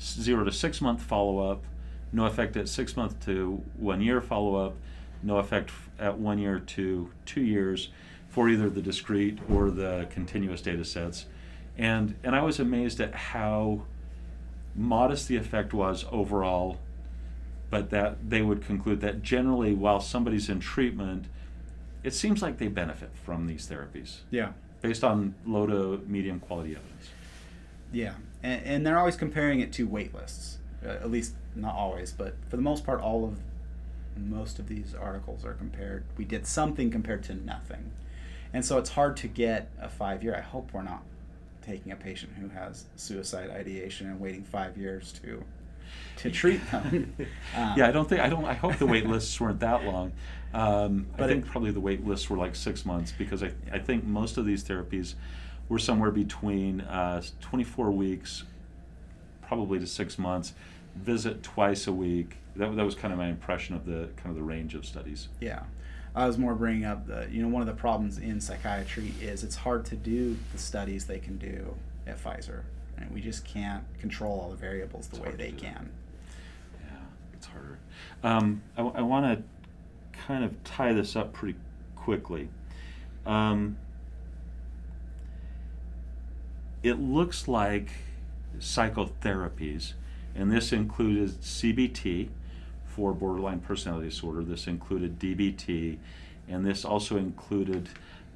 zero 0.00 0.44
to 0.44 0.52
six 0.52 0.80
month 0.80 1.02
follow 1.02 1.50
up, 1.50 1.64
no 2.12 2.24
effect 2.26 2.56
at 2.56 2.68
six 2.68 2.96
month 2.96 3.24
to 3.26 3.60
one 3.76 4.00
year 4.00 4.20
follow 4.20 4.54
up, 4.54 4.76
no 5.24 5.38
effect 5.38 5.72
at 5.98 6.18
one 6.18 6.38
year 6.38 6.60
to 6.60 7.10
two 7.26 7.42
years 7.42 7.88
for 8.28 8.48
either 8.48 8.70
the 8.70 8.80
discrete 8.80 9.38
or 9.50 9.70
the 9.70 10.06
continuous 10.10 10.60
data 10.60 10.84
sets. 10.84 11.26
And, 11.76 12.14
and 12.22 12.36
I 12.36 12.42
was 12.42 12.60
amazed 12.60 13.00
at 13.00 13.14
how 13.14 13.82
modest 14.76 15.26
the 15.26 15.36
effect 15.36 15.74
was 15.74 16.04
overall, 16.12 16.78
but 17.70 17.90
that 17.90 18.30
they 18.30 18.42
would 18.42 18.64
conclude 18.64 19.00
that 19.00 19.22
generally, 19.22 19.74
while 19.74 20.00
somebody's 20.00 20.48
in 20.48 20.60
treatment, 20.60 21.26
it 22.04 22.12
seems 22.14 22.40
like 22.42 22.58
they 22.58 22.68
benefit 22.68 23.10
from 23.24 23.46
these 23.46 23.66
therapies 23.66 24.18
Yeah. 24.30 24.52
based 24.82 25.02
on 25.02 25.34
low 25.46 25.66
to 25.66 26.04
medium 26.06 26.38
quality 26.38 26.70
evidence. 26.76 27.08
Yeah, 27.92 28.14
and, 28.42 28.62
and 28.64 28.86
they're 28.86 28.98
always 28.98 29.16
comparing 29.16 29.60
it 29.60 29.72
to 29.74 29.86
wait 29.88 30.14
lists. 30.14 30.58
Uh, 30.84 30.90
at 30.90 31.10
least 31.10 31.34
not 31.56 31.74
always, 31.74 32.12
but 32.12 32.36
for 32.48 32.56
the 32.56 32.62
most 32.62 32.84
part, 32.84 33.00
all 33.00 33.24
of 33.24 33.38
most 34.16 34.58
of 34.58 34.68
these 34.68 34.94
articles 34.94 35.44
are 35.44 35.54
compared. 35.54 36.04
We 36.18 36.24
did 36.24 36.46
something 36.46 36.90
compared 36.90 37.22
to 37.24 37.34
nothing, 37.34 37.90
and 38.52 38.64
so 38.64 38.78
it's 38.78 38.90
hard 38.90 39.16
to 39.18 39.28
get 39.28 39.70
a 39.80 39.88
five 39.88 40.22
year. 40.22 40.34
I 40.36 40.40
hope 40.42 40.70
we're 40.72 40.82
not 40.82 41.02
taking 41.62 41.90
a 41.90 41.96
patient 41.96 42.32
who 42.38 42.48
has 42.50 42.84
suicide 42.96 43.48
ideation 43.50 44.08
and 44.08 44.20
waiting 44.20 44.44
five 44.44 44.76
years 44.76 45.10
to 45.22 45.42
to 46.16 46.30
treat 46.30 46.60
them. 46.70 47.14
Um, 47.56 47.74
yeah, 47.76 47.86
I 47.88 47.92
don't 47.92 48.08
think 48.08 48.20
I 48.20 48.28
don't. 48.28 48.44
I 48.44 48.54
hope 48.54 48.76
the 48.76 48.86
wait 48.86 49.06
lists 49.06 49.40
weren't 49.40 49.60
that 49.60 49.84
long. 49.84 50.12
Um, 50.54 51.06
I 51.18 51.26
think 51.26 51.44
it- 51.44 51.50
probably 51.50 51.72
the 51.72 51.80
wait 51.80 52.06
lists 52.06 52.30
were 52.30 52.36
like 52.36 52.54
six 52.54 52.86
months 52.86 53.12
because 53.12 53.42
I, 53.42 53.52
I 53.72 53.78
think 53.78 54.04
most 54.04 54.36
of 54.36 54.46
these 54.46 54.62
therapies 54.64 55.14
were 55.68 55.78
somewhere 55.78 56.10
between 56.10 56.82
uh, 56.82 57.22
24 57.40 57.90
weeks, 57.90 58.44
probably 59.42 59.78
to 59.78 59.86
six 59.86 60.18
months. 60.18 60.54
Visit 60.96 61.42
twice 61.42 61.86
a 61.86 61.92
week. 61.92 62.36
That, 62.56 62.76
that 62.76 62.84
was 62.84 62.94
kind 62.94 63.12
of 63.12 63.18
my 63.18 63.26
impression 63.28 63.74
of 63.74 63.84
the 63.84 64.08
kind 64.16 64.30
of 64.30 64.36
the 64.36 64.42
range 64.42 64.74
of 64.76 64.86
studies. 64.86 65.28
Yeah. 65.40 65.64
I 66.14 66.28
was 66.28 66.38
more 66.38 66.54
bringing 66.54 66.84
up 66.84 67.08
the, 67.08 67.26
you 67.28 67.42
know, 67.42 67.48
one 67.48 67.60
of 67.60 67.66
the 67.66 67.74
problems 67.74 68.18
in 68.18 68.40
psychiatry 68.40 69.12
is 69.20 69.42
it's 69.42 69.56
hard 69.56 69.84
to 69.86 69.96
do 69.96 70.36
the 70.52 70.58
studies 70.58 71.06
they 71.06 71.18
can 71.18 71.36
do 71.38 71.74
at 72.06 72.22
Pfizer. 72.22 72.62
And 72.96 73.10
we 73.10 73.20
just 73.20 73.44
can't 73.44 73.82
control 73.98 74.38
all 74.38 74.50
the 74.50 74.56
variables 74.56 75.08
the 75.08 75.16
It's 75.16 75.26
way 75.26 75.32
they 75.32 75.50
can. 75.50 75.90
Yeah, 76.80 76.90
it's 77.32 77.46
harder. 77.46 77.78
Um, 78.22 78.62
I, 78.76 79.02
want 79.02 79.38
to 79.38 79.44
kind 80.26 80.44
of 80.44 80.62
tie 80.64 80.92
this 80.92 81.16
up 81.16 81.32
pretty 81.32 81.58
quickly. 81.96 82.48
Um, 83.26 83.76
it 86.82 87.00
looks 87.00 87.48
like 87.48 87.90
psychotherapies, 88.58 89.94
and 90.34 90.50
this 90.52 90.72
included 90.72 91.30
CBT 91.40 92.28
for 92.86 93.12
borderline 93.12 93.60
personality 93.60 94.08
disorder, 94.08 94.42
this 94.42 94.66
included 94.66 95.18
DBT, 95.18 95.98
and 96.48 96.64
this 96.64 96.84
also 96.84 97.16
included 97.16 97.88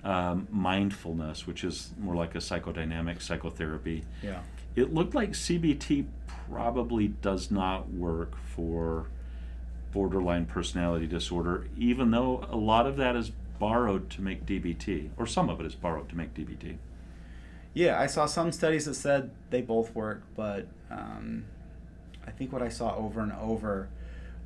um, 0.04 0.48
mindfulness, 0.50 1.46
which 1.46 1.62
is 1.64 1.90
more 1.98 2.14
like 2.14 2.34
a 2.34 2.38
psychodynamic 2.38 3.20
psychotherapy 3.20 4.04
Yeah. 4.22 4.40
it 4.76 4.94
looked 4.94 5.14
like 5.14 5.30
CBT 5.32 6.06
probably 6.50 7.08
does 7.08 7.50
not 7.50 7.90
work 7.92 8.36
for 8.38 9.06
borderline 9.98 10.46
personality 10.46 11.08
disorder, 11.08 11.66
even 11.76 12.12
though 12.12 12.46
a 12.50 12.56
lot 12.56 12.86
of 12.86 12.96
that 12.96 13.16
is 13.16 13.32
borrowed 13.58 14.08
to 14.08 14.22
make 14.22 14.46
DBT, 14.46 15.10
or 15.16 15.26
some 15.26 15.50
of 15.50 15.58
it 15.58 15.66
is 15.66 15.74
borrowed 15.74 16.08
to 16.08 16.16
make 16.16 16.32
DBT. 16.34 16.76
Yeah, 17.74 17.98
I 17.98 18.06
saw 18.06 18.26
some 18.26 18.52
studies 18.52 18.84
that 18.84 18.94
said 18.94 19.32
they 19.50 19.60
both 19.60 19.92
work, 19.96 20.22
but 20.36 20.68
um, 20.88 21.46
I 22.24 22.30
think 22.30 22.52
what 22.52 22.62
I 22.62 22.68
saw 22.68 22.94
over 22.94 23.20
and 23.20 23.32
over 23.32 23.88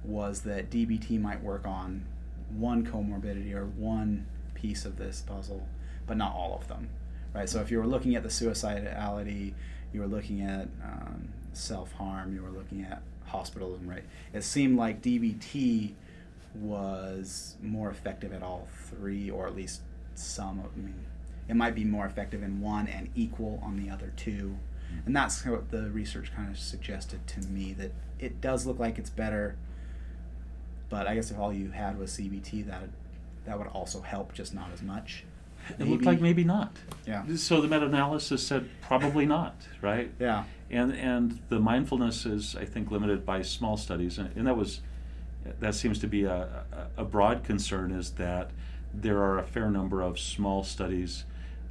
was 0.03 0.41
that 0.41 0.71
DBT 0.71 1.21
might 1.21 1.43
work 1.43 1.67
on 1.67 2.07
one 2.49 2.87
comorbidity 2.87 3.53
or 3.53 3.67
one 3.67 4.27
piece 4.55 4.87
of 4.87 4.97
this 4.97 5.21
puzzle, 5.21 5.69
but 6.07 6.17
not 6.17 6.35
all 6.35 6.57
of 6.59 6.67
them. 6.69 6.89
Right. 7.35 7.47
So 7.47 7.61
if 7.61 7.71
you 7.71 7.77
were 7.77 7.87
looking 7.87 8.15
at 8.17 8.23
the 8.23 8.31
suicidality, 8.31 9.53
you 9.93 10.01
were 10.01 10.07
looking 10.07 10.41
at 10.41 10.69
um, 10.83 11.29
self 11.53 11.93
harm, 11.93 12.35
you 12.35 12.41
were 12.41 12.49
looking 12.49 12.85
at 12.85 13.03
hospitalism. 13.33 13.89
Right. 13.89 14.05
It 14.33 14.45
seemed 14.45 14.79
like 14.79 15.03
DBT 15.03 15.95
was 16.55 17.57
more 17.63 17.91
effective 17.91 18.33
at 18.33 18.43
all 18.43 18.69
three, 18.91 19.31
or 19.31 19.47
at 19.47 19.57
least 19.57 19.83
some. 20.15 20.61
Of, 20.61 20.67
I 20.77 20.81
mean, 20.81 21.05
it 21.49 21.57
might 21.57 21.75
be 21.75 21.85
more 21.85 22.07
effective 22.07 22.43
in 22.43 22.61
one 22.61 22.87
and 22.87 23.09
equal 23.15 23.61
on 23.63 23.83
the 23.83 23.91
other 23.91 24.13
two. 24.17 24.59
Mm-hmm. 24.93 25.07
And 25.07 25.17
that's 25.17 25.45
what 25.45 25.71
the 25.71 25.91
research 25.91 26.33
kind 26.35 26.51
of 26.51 26.59
suggested 26.59 27.27
to 27.29 27.41
me 27.41 27.73
that 27.75 27.93
it 28.19 28.41
does 28.41 28.67
look 28.67 28.79
like 28.79 28.99
it's 28.99 29.11
better. 29.11 29.57
But 30.89 31.07
I 31.07 31.15
guess 31.15 31.31
if 31.31 31.39
all 31.39 31.53
you 31.53 31.71
had 31.71 31.99
was 31.99 32.13
CBT, 32.13 32.67
that 32.67 32.91
that 33.45 33.59
would 33.59 33.69
also 33.69 34.01
help, 34.01 34.33
just 34.35 34.55
not 34.55 34.71
as 34.73 34.83
much. 34.83 35.25
It 35.79 35.87
looked 35.87 36.05
like 36.05 36.21
maybe 36.21 36.45
not. 36.45 36.77
Yeah. 37.07 37.25
So 37.37 37.61
the 37.61 37.69
meta-analysis 37.69 38.47
said 38.47 38.69
probably 38.81 39.27
not, 39.27 39.55
right? 39.81 40.11
Yeah. 40.19 40.45
And 40.71 40.93
and 40.93 41.39
the 41.49 41.61
mindfulness 41.61 42.27
is, 42.27 42.57
I 42.57 42.65
think, 42.65 42.91
limited 42.91 43.27
by 43.27 43.43
small 43.43 43.77
studies, 43.77 44.19
and, 44.19 44.35
and 44.37 44.47
that 44.47 44.57
was 44.57 44.81
that 45.61 45.75
seems 45.75 45.99
to 45.99 46.07
be 46.07 46.25
a, 46.25 46.65
a, 46.97 47.03
a 47.03 47.05
broad 47.05 47.45
concern 47.45 47.91
is 47.91 48.13
that 48.13 48.51
there 48.95 49.19
are 49.19 49.39
a 49.39 49.45
fair 49.45 49.71
number 49.71 50.01
of 50.01 50.19
small 50.19 50.63
studies, 50.63 51.25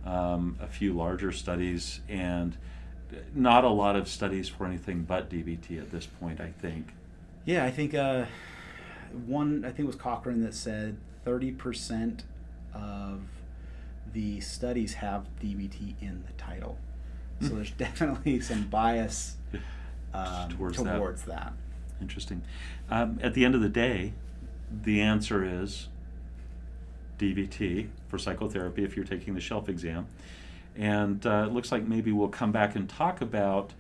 um, 0.06 0.58
a 0.60 0.68
few 0.68 0.94
larger 0.94 1.32
studies, 1.32 2.02
and 2.10 2.58
not 3.34 3.64
a 3.64 3.70
lot 3.70 3.96
of 3.96 4.08
studies 4.08 4.50
for 4.50 4.66
anything 4.66 5.04
but 5.04 5.30
DBT 5.30 5.80
at 5.80 5.92
this 5.92 6.06
point. 6.06 6.40
I 6.40 6.52
think. 6.62 6.94
Yeah, 7.46 7.66
I 7.66 7.72
think 7.72 7.94
uh, 7.94 8.26
one. 9.26 9.64
I 9.66 9.70
think 9.70 9.80
it 9.80 9.88
was 9.88 9.96
Cochrane 9.96 10.42
that 10.42 10.54
said 10.54 10.98
thirty 11.24 11.52
percent 11.52 12.24
of 12.74 13.22
the 14.14 14.40
studies 14.42 14.94
have 14.96 15.26
DBT 15.42 15.96
in 16.02 16.24
the 16.28 16.34
title. 16.34 16.78
So 17.42 17.48
Hmm. 17.50 17.56
there's 17.56 17.72
definitely 17.78 18.40
some 18.42 18.64
bias 18.68 19.38
um, 20.14 20.50
Towards 20.50 20.78
towards, 20.78 21.24
that. 21.24 21.36
that. 21.36 21.54
Interesting. 22.02 22.42
Um, 22.90 23.20
at 23.22 23.34
the 23.34 23.46
end 23.46 23.56
of 23.56 23.62
the 23.62 23.70
day, 23.70 24.14
the 24.84 25.02
answer 25.02 25.44
is 25.46 25.88
DBT 27.20 27.88
for 28.08 28.18
psychotherapy 28.18 28.84
if 28.84 28.96
you're 28.96 29.06
taking 29.06 29.34
the 29.36 29.40
shelf 29.42 29.70
exam. 29.70 30.08
And 30.76 31.26
uh, 31.26 31.46
it 31.48 31.54
looks 31.54 31.72
like 31.72 31.84
maybe 31.88 32.12
we'll 32.12 32.30
come 32.30 32.52
back 32.52 32.76
and 32.76 32.90
talk 32.90 33.22
about 33.22 33.74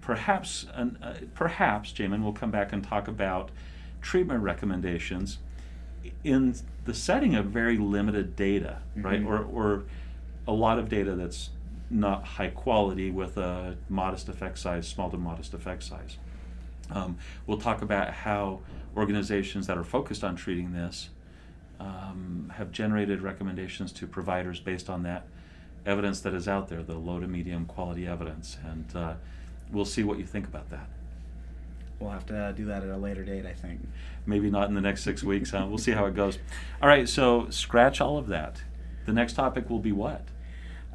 perhaps, 0.00 0.66
an, 0.74 0.98
uh, 1.02 1.14
perhaps, 1.34 1.92
Jamin, 1.92 2.22
we'll 2.22 2.32
come 2.32 2.50
back 2.50 2.72
and 2.72 2.82
talk 2.84 3.08
about 3.08 3.50
treatment 4.00 4.42
recommendations 4.42 5.38
in 6.24 6.54
the 6.84 6.94
setting 6.94 7.34
of 7.34 7.46
very 7.46 7.78
limited 7.78 8.36
data, 8.36 8.78
right? 8.96 9.22
Mhm. 9.22 9.26
Or, 9.26 9.44
or 9.44 9.84
a 10.46 10.52
lot 10.52 10.78
of 10.78 10.88
data 10.88 11.14
that's 11.14 11.50
not 11.90 12.24
high 12.24 12.48
quality 12.48 13.10
with 13.10 13.36
a 13.36 13.76
modest 13.88 14.28
effect 14.28 14.58
size, 14.58 14.86
small 14.86 15.10
to 15.10 15.16
modest 15.16 15.54
effect 15.54 15.82
size. 15.82 16.16
Um, 16.90 17.18
we'll 17.46 17.58
talk 17.58 17.82
about 17.82 18.12
how 18.12 18.60
organizations 18.96 19.66
that 19.66 19.78
are 19.78 19.84
focused 19.84 20.24
on 20.24 20.36
treating 20.36 20.72
this 20.72 21.10
um, 21.78 22.52
have 22.56 22.72
generated 22.72 23.22
recommendations 23.22 23.92
to 23.92 24.06
providers 24.06 24.60
based 24.60 24.90
on 24.90 25.02
that 25.04 25.26
evidence 25.86 26.20
that 26.20 26.34
is 26.34 26.46
out 26.46 26.68
there, 26.68 26.82
the 26.82 26.94
low 26.94 27.20
to 27.20 27.26
medium 27.26 27.64
quality 27.64 28.06
evidence. 28.06 28.58
And 28.64 28.86
uh, 28.94 29.14
we'll 29.72 29.84
see 29.84 30.02
what 30.02 30.18
you 30.18 30.26
think 30.26 30.46
about 30.46 30.70
that. 30.70 30.88
We'll 32.00 32.10
have 32.10 32.24
to 32.26 32.36
uh, 32.36 32.52
do 32.52 32.64
that 32.66 32.82
at 32.82 32.88
a 32.88 32.96
later 32.96 33.24
date, 33.24 33.44
I 33.44 33.52
think. 33.52 33.86
Maybe 34.24 34.50
not 34.50 34.68
in 34.68 34.74
the 34.74 34.80
next 34.80 35.02
six 35.02 35.22
weeks. 35.22 35.50
Huh? 35.50 35.66
We'll 35.68 35.78
see 35.78 35.92
how 35.92 36.06
it 36.06 36.16
goes. 36.16 36.38
All 36.80 36.88
right, 36.88 37.06
so 37.06 37.48
scratch 37.50 38.00
all 38.00 38.16
of 38.16 38.28
that. 38.28 38.62
The 39.04 39.12
next 39.12 39.34
topic 39.34 39.68
will 39.68 39.78
be 39.78 39.92
what? 39.92 40.22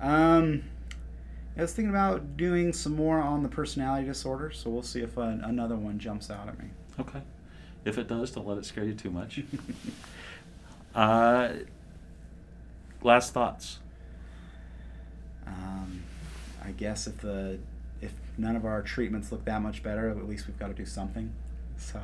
Um, 0.02 0.64
I 1.56 1.62
was 1.62 1.74
thinking 1.74 1.92
about 1.92 2.38
doing 2.38 2.74
some 2.74 2.96
more 2.96 3.20
on 3.20 3.44
the 3.44 3.50
personality 3.50 4.08
disorder, 4.08 4.50
so 4.50 4.72
we'll 4.72 4.82
see 4.82 5.02
if 5.02 5.18
uh, 5.18 5.22
another 5.22 5.76
one 5.76 6.00
jumps 6.00 6.32
out 6.32 6.48
at 6.48 6.60
me. 6.60 6.66
Okay. 7.00 7.22
If 7.86 8.00
it 8.00 8.08
does, 8.08 8.32
don't 8.32 8.48
let 8.48 8.58
it 8.58 8.66
scare 8.66 8.84
you 8.84 8.96
too 8.96 9.12
much. 9.12 9.42
uh, 10.96 11.50
last 13.04 13.32
thoughts. 13.32 13.80
Um, 15.46 16.04
I 16.64 16.72
guess 16.72 17.06
if 17.06 17.18
the 17.20 17.60
none 18.38 18.56
of 18.56 18.66
our 18.66 18.82
treatments 18.82 19.32
look 19.32 19.46
that 19.46 19.62
much 19.62 19.82
better, 19.84 20.10
at 20.10 20.28
least 20.28 20.48
we've 20.48 20.58
got 20.60 20.68
to 20.68 20.74
do 20.74 20.86
something. 20.86 21.32
So. 21.78 22.00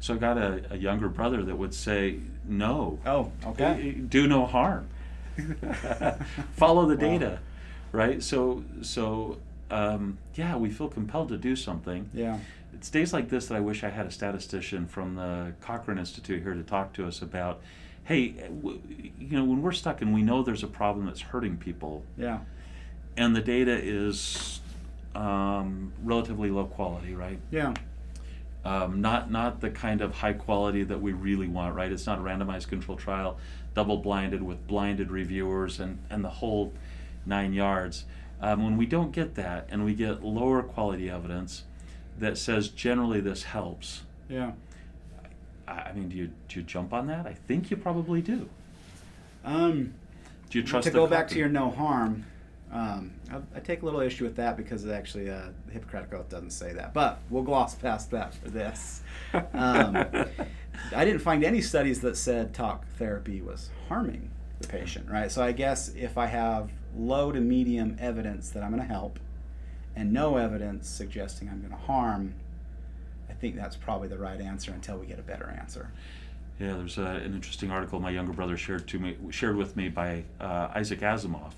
So 0.00 0.14
I 0.14 0.16
got 0.18 0.36
a, 0.36 0.62
a 0.70 0.76
younger 0.76 1.08
brother 1.08 1.42
that 1.42 1.56
would 1.56 1.72
say, 1.74 2.18
no. 2.46 2.98
Oh, 3.06 3.32
okay. 3.46 3.64
Eh, 3.64 3.88
eh, 3.88 3.92
do 4.08 4.26
no 4.26 4.44
harm. 4.44 4.88
Follow 6.56 6.86
the 6.86 6.94
Wow. 6.96 7.00
data, 7.12 7.38
right? 7.92 8.22
So, 8.22 8.64
so 8.82 9.38
um, 9.70 10.18
yeah, 10.34 10.56
we 10.56 10.70
feel 10.70 10.88
compelled 10.88 11.28
to 11.28 11.36
do 11.38 11.56
something. 11.56 12.08
Yeah. 12.12 12.38
It's 12.74 12.90
days 12.90 13.12
like 13.12 13.28
this 13.28 13.46
that 13.46 13.54
I 13.56 13.60
wish 13.60 13.82
I 13.84 13.88
had 13.90 14.06
a 14.06 14.10
statistician 14.10 14.86
from 14.86 15.14
the 15.14 15.52
Cochrane 15.60 15.98
Institute 15.98 16.42
here 16.42 16.54
to 16.54 16.62
talk 16.62 16.92
to 16.94 17.06
us 17.06 17.22
about, 17.22 17.60
hey, 18.04 18.34
eh, 18.38 18.48
w- 18.48 18.80
you 19.18 19.36
know, 19.38 19.44
when 19.44 19.62
we're 19.62 19.72
stuck 19.72 20.02
and 20.02 20.12
we 20.12 20.22
know 20.22 20.42
there's 20.42 20.62
a 20.62 20.66
problem 20.68 21.06
that's 21.06 21.20
hurting 21.22 21.56
people, 21.56 22.04
Yeah. 22.18 22.40
and 23.16 23.34
the 23.34 23.40
data 23.40 23.72
is 23.82 24.60
um, 25.14 25.92
relatively 26.02 26.50
low 26.50 26.64
quality, 26.66 27.14
right? 27.14 27.38
Yeah. 27.50 27.74
Um, 28.64 29.00
not 29.02 29.30
not 29.30 29.60
the 29.60 29.70
kind 29.70 30.00
of 30.00 30.14
high 30.14 30.32
quality 30.32 30.84
that 30.84 31.00
we 31.00 31.12
really 31.12 31.48
want, 31.48 31.74
right? 31.74 31.92
It's 31.92 32.06
not 32.06 32.18
a 32.18 32.22
randomized 32.22 32.68
control 32.68 32.96
trial, 32.96 33.38
double 33.74 33.98
blinded 33.98 34.42
with 34.42 34.66
blinded 34.66 35.10
reviewers 35.10 35.78
and, 35.80 35.98
and 36.08 36.24
the 36.24 36.30
whole 36.30 36.72
nine 37.26 37.52
yards. 37.52 38.04
Um, 38.40 38.64
when 38.64 38.76
we 38.76 38.86
don't 38.86 39.12
get 39.12 39.34
that 39.36 39.66
and 39.70 39.84
we 39.84 39.94
get 39.94 40.24
lower 40.24 40.62
quality 40.62 41.10
evidence 41.10 41.64
that 42.18 42.38
says 42.38 42.68
generally 42.68 43.20
this 43.20 43.44
helps, 43.44 44.02
Yeah. 44.28 44.52
I, 45.68 45.72
I 45.72 45.92
mean, 45.92 46.08
do 46.08 46.16
you 46.16 46.30
do 46.48 46.60
you 46.60 46.62
jump 46.66 46.92
on 46.94 47.06
that? 47.08 47.26
I 47.26 47.34
think 47.34 47.70
you 47.70 47.76
probably 47.76 48.22
do. 48.22 48.48
Um, 49.44 49.92
Do 50.48 50.58
you 50.58 50.64
trust 50.64 50.86
to 50.86 50.90
go 50.90 51.06
back 51.06 51.28
to 51.28 51.38
your 51.38 51.48
no 51.50 51.70
harm, 51.70 52.24
um, 52.74 53.12
I, 53.30 53.36
I 53.56 53.60
take 53.60 53.82
a 53.82 53.84
little 53.84 54.00
issue 54.00 54.24
with 54.24 54.34
that 54.36 54.56
because 54.56 54.86
actually 54.86 55.30
uh, 55.30 55.46
the 55.66 55.72
Hippocratic 55.72 56.12
Oath 56.12 56.28
doesn't 56.28 56.50
say 56.50 56.72
that. 56.72 56.92
But 56.92 57.20
we'll 57.30 57.44
gloss 57.44 57.76
past 57.76 58.10
that 58.10 58.34
for 58.34 58.50
this. 58.50 59.02
Um, 59.32 59.96
I 60.94 61.04
didn't 61.04 61.20
find 61.20 61.44
any 61.44 61.60
studies 61.60 62.00
that 62.00 62.16
said 62.16 62.52
talk 62.52 62.84
therapy 62.98 63.40
was 63.40 63.70
harming 63.88 64.28
the 64.58 64.66
patient, 64.66 65.08
right? 65.08 65.30
So 65.30 65.42
I 65.42 65.52
guess 65.52 65.94
if 65.94 66.18
I 66.18 66.26
have 66.26 66.70
low 66.96 67.30
to 67.30 67.40
medium 67.40 67.96
evidence 68.00 68.50
that 68.50 68.64
I'm 68.64 68.70
going 68.70 68.82
to 68.82 68.88
help 68.88 69.20
and 69.94 70.12
no 70.12 70.36
evidence 70.36 70.88
suggesting 70.88 71.48
I'm 71.48 71.60
going 71.60 71.70
to 71.70 71.86
harm, 71.86 72.34
I 73.30 73.34
think 73.34 73.54
that's 73.54 73.76
probably 73.76 74.08
the 74.08 74.18
right 74.18 74.40
answer 74.40 74.72
until 74.72 74.98
we 74.98 75.06
get 75.06 75.20
a 75.20 75.22
better 75.22 75.54
answer. 75.58 75.92
Yeah, 76.58 76.74
there's 76.74 76.98
a, 76.98 77.04
an 77.04 77.34
interesting 77.34 77.70
article 77.70 78.00
my 78.00 78.10
younger 78.10 78.32
brother 78.32 78.56
shared 78.56 78.88
to 78.88 78.98
me, 78.98 79.16
shared 79.30 79.56
with 79.56 79.76
me 79.76 79.88
by 79.88 80.24
uh, 80.40 80.68
Isaac 80.74 81.00
Asimov, 81.00 81.52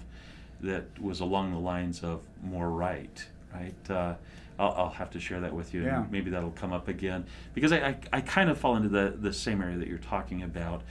that 0.60 0.84
was 1.00 1.20
along 1.20 1.52
the 1.52 1.58
lines 1.58 2.02
of 2.02 2.22
more 2.42 2.70
right, 2.70 3.26
right. 3.54 3.90
Uh, 3.90 4.14
I'll, 4.58 4.72
I'll 4.72 4.90
have 4.90 5.10
to 5.10 5.20
share 5.20 5.40
that 5.40 5.52
with 5.54 5.74
you, 5.74 5.84
Yeah. 5.84 6.00
and 6.02 6.10
maybe 6.10 6.30
that'll 6.30 6.50
come 6.52 6.72
up 6.72 6.88
again 6.88 7.26
because 7.54 7.72
I, 7.72 7.78
I, 7.88 7.96
I 8.14 8.20
kind 8.22 8.48
of 8.48 8.58
fall 8.58 8.76
into 8.76 8.88
the 8.88 9.14
the 9.18 9.32
same 9.32 9.60
area 9.62 9.76
that 9.78 9.88
you're 9.88 9.98
talking 9.98 10.42
about. 10.42 10.82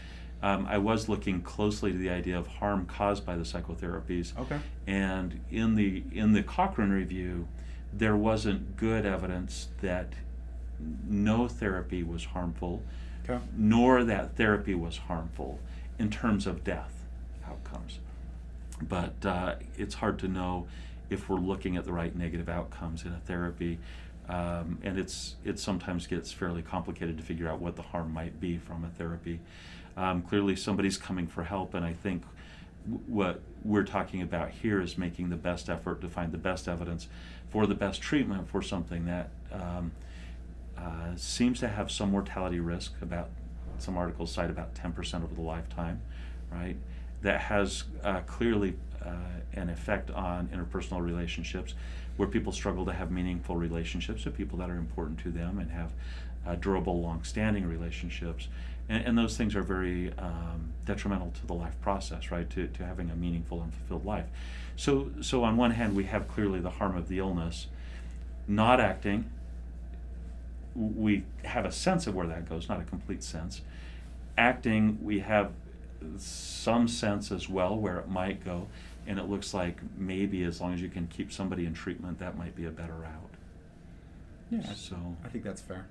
Um, 0.43 0.67
I 0.69 0.77
was 0.77 1.09
looking 1.09 1.41
closely 1.41 1.91
to 1.91 1.97
the 1.97 2.09
idea 2.11 2.37
of 2.37 2.45
harm 2.45 2.85
caused 2.85 3.25
by 3.25 3.35
the 3.35 3.43
psychotherapies, 3.43 4.37
Okay. 4.37 4.59
and 4.85 5.39
in 5.49 5.73
the 5.75 6.03
in 6.11 6.33
the 6.33 6.43
Cochrane 6.43 6.91
review, 6.91 7.47
there 7.91 8.15
wasn't 8.15 8.77
good 8.77 9.05
evidence 9.05 9.69
that 9.81 10.09
no 11.07 11.47
therapy 11.47 12.03
was 12.03 12.25
harmful 12.25 12.83
Okay. 13.27 13.43
nor 13.57 14.03
that 14.03 14.35
therapy 14.35 14.75
was 14.75 14.97
harmful 14.97 15.59
in 15.97 16.11
terms 16.11 16.45
of 16.45 16.63
death 16.63 16.93
outcomes. 17.47 17.97
But 18.81 19.25
uh, 19.25 19.55
it's 19.77 19.95
hard 19.95 20.19
to 20.19 20.27
know 20.27 20.67
if 21.09 21.29
we're 21.29 21.37
looking 21.37 21.77
at 21.77 21.85
the 21.85 21.93
right 21.93 22.15
negative 22.15 22.49
outcomes 22.49 23.05
in 23.05 23.13
a 23.13 23.19
therapy. 23.19 23.79
Um, 24.27 24.79
and 24.83 24.97
it's 24.97 25.35
it 25.45 25.59
sometimes 25.59 26.07
gets 26.07 26.31
fairly 26.31 26.63
complicated 26.63 27.17
to 27.17 27.23
figure 27.23 27.47
out 27.47 27.59
what 27.59 27.75
the 27.75 27.83
harm 27.83 28.11
might 28.11 28.39
be 28.39 28.57
from 28.57 28.83
a 28.83 28.89
therapy. 28.89 29.39
Um, 29.95 30.23
clearly, 30.23 30.55
somebody's 30.55 30.97
coming 30.97 31.27
for 31.27 31.43
help, 31.43 31.73
and 31.73 31.85
I 31.85 31.93
think 31.93 32.23
w- 32.85 33.03
what 33.07 33.41
we're 33.63 33.83
talking 33.83 34.21
about 34.21 34.49
here 34.49 34.81
is 34.81 34.97
making 34.97 35.29
the 35.29 35.35
best 35.35 35.69
effort 35.69 36.01
to 36.01 36.09
find 36.09 36.31
the 36.31 36.39
best 36.39 36.67
evidence 36.67 37.07
for 37.49 37.67
the 37.67 37.75
best 37.75 38.01
treatment 38.01 38.49
for 38.49 38.61
something 38.63 39.05
that 39.05 39.29
um, 39.51 39.91
uh, 40.77 41.15
seems 41.15 41.59
to 41.59 41.67
have 41.67 41.91
some 41.91 42.09
mortality 42.09 42.59
risk. 42.59 42.93
About 43.01 43.29
some 43.77 43.97
articles 43.97 44.31
cite 44.31 44.49
about 44.49 44.73
10% 44.73 45.23
over 45.23 45.35
the 45.35 45.41
lifetime, 45.41 46.01
right? 46.51 46.77
That 47.25 47.41
has 47.41 47.85
uh, 48.03 48.19
clearly 48.27 48.75
uh, 49.03 49.09
an 49.53 49.69
effect 49.69 50.11
on 50.11 50.47
interpersonal 50.49 51.01
relationships, 51.01 51.73
where 52.17 52.27
people 52.27 52.51
struggle 52.51 52.85
to 52.85 52.93
have 52.93 53.09
meaningful 53.09 53.55
relationships 53.55 54.25
with 54.25 54.37
people 54.37 54.59
that 54.59 54.69
are 54.69 54.77
important 54.77 55.17
to 55.23 55.31
them 55.31 55.57
and 55.57 55.71
have 55.71 55.89
uh, 56.45 56.53
durable, 56.53 57.01
long-standing 57.01 57.65
relationships. 57.65 58.47
And, 58.89 59.03
and 59.07 59.17
those 59.17 59.35
things 59.35 59.55
are 59.55 59.63
very 59.63 60.13
um, 60.19 60.71
detrimental 60.85 61.31
to 61.31 61.47
the 61.47 61.55
life 61.55 61.73
process, 61.81 62.29
right? 62.29 62.47
To, 62.51 62.67
to 62.67 62.85
having 62.85 63.09
a 63.09 63.15
meaningful 63.15 63.63
and 63.63 63.73
fulfilled 63.73 64.05
life. 64.05 64.27
So, 64.75 65.09
so 65.21 65.43
on 65.43 65.57
one 65.57 65.71
hand, 65.71 65.95
we 65.95 66.03
have 66.03 66.27
clearly 66.27 66.59
the 66.59 66.69
harm 66.69 66.95
of 66.95 67.07
the 67.07 67.17
illness. 67.17 67.65
Not 68.47 68.79
acting, 68.79 69.31
we 70.75 71.23
have 71.43 71.65
a 71.65 71.71
sense 71.71 72.05
of 72.05 72.13
where 72.13 72.27
that 72.27 72.47
goes, 72.47 72.69
not 72.69 72.79
a 72.79 72.83
complete 72.83 73.23
sense. 73.23 73.61
Acting, 74.37 74.99
we 75.01 75.21
have 75.21 75.49
some 76.17 76.87
sense 76.87 77.31
as 77.31 77.47
well 77.49 77.75
where 77.77 77.97
it 77.99 78.07
might 78.09 78.43
go, 78.43 78.67
and 79.07 79.19
it 79.19 79.29
looks 79.29 79.53
like 79.53 79.79
maybe 79.97 80.43
as 80.43 80.59
long 80.61 80.73
as 80.73 80.81
you 80.81 80.89
can 80.89 81.07
keep 81.07 81.31
somebody 81.31 81.65
in 81.65 81.73
treatment, 81.73 82.19
that 82.19 82.37
might 82.37 82.55
be 82.55 82.65
a 82.65 82.71
better 82.71 82.93
route. 82.93 83.29
Yeah. 84.51 84.73
So, 84.75 84.95
I 85.23 85.27
think 85.29 85.43
that's 85.43 85.61
fair. 85.61 85.85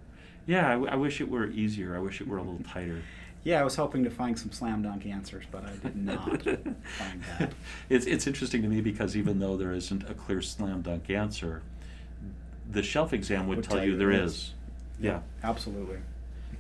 yeah, 0.46 0.68
I, 0.68 0.72
w- 0.72 0.90
I 0.90 0.96
wish 0.96 1.20
it 1.20 1.28
were 1.28 1.46
easier. 1.48 1.96
I 1.96 1.98
wish 1.98 2.20
it 2.20 2.28
were 2.28 2.38
a 2.38 2.42
little 2.42 2.64
tighter. 2.66 3.02
Yeah, 3.46 3.60
I 3.60 3.62
was 3.64 3.76
hoping 3.76 4.04
to 4.04 4.10
find 4.10 4.38
some 4.38 4.50
slam 4.52 4.80
dunk 4.80 5.04
answers, 5.04 5.44
but 5.50 5.66
I 5.66 5.76
did 5.76 5.96
not 5.96 6.42
find 6.44 7.22
that. 7.38 7.52
It's, 7.90 8.06
it's 8.06 8.26
interesting 8.26 8.62
to 8.62 8.68
me 8.68 8.80
because 8.80 9.18
even 9.18 9.38
though 9.38 9.58
there 9.58 9.74
isn't 9.74 10.08
a 10.08 10.14
clear 10.14 10.40
slam 10.40 10.80
dunk 10.80 11.10
answer, 11.10 11.60
the 12.70 12.82
shelf 12.82 13.12
exam 13.12 13.46
would, 13.48 13.62
tell, 13.62 13.84
you 13.84 13.98
there 13.98 14.12
is. 14.12 14.54
Yeah. 14.98 15.20
Absolutely. 15.42 15.98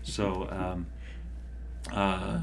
So, 0.02 0.46
um, 0.50 0.86
uh, 1.90 2.40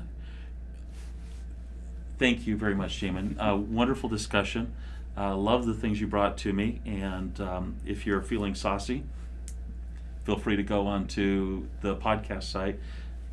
thank 2.21 2.45
you 2.45 2.55
very 2.55 2.75
much, 2.75 3.01
Jamin. 3.01 3.35
Uh, 3.39 3.57
wonderful 3.57 4.07
discussion. 4.07 4.71
Uh, 5.17 5.35
love 5.35 5.65
the 5.65 5.73
things 5.73 5.99
you 5.99 6.05
brought 6.07 6.37
to 6.37 6.53
me. 6.53 6.79
And 6.85 7.41
um, 7.41 7.75
if 7.83 8.05
you're 8.05 8.21
feeling 8.21 8.53
saucy, 8.53 9.03
feel 10.23 10.37
free 10.37 10.55
to 10.55 10.61
go 10.63 10.85
onto 10.85 11.65
the 11.81 11.95
podcast 11.95 12.43
site, 12.43 12.79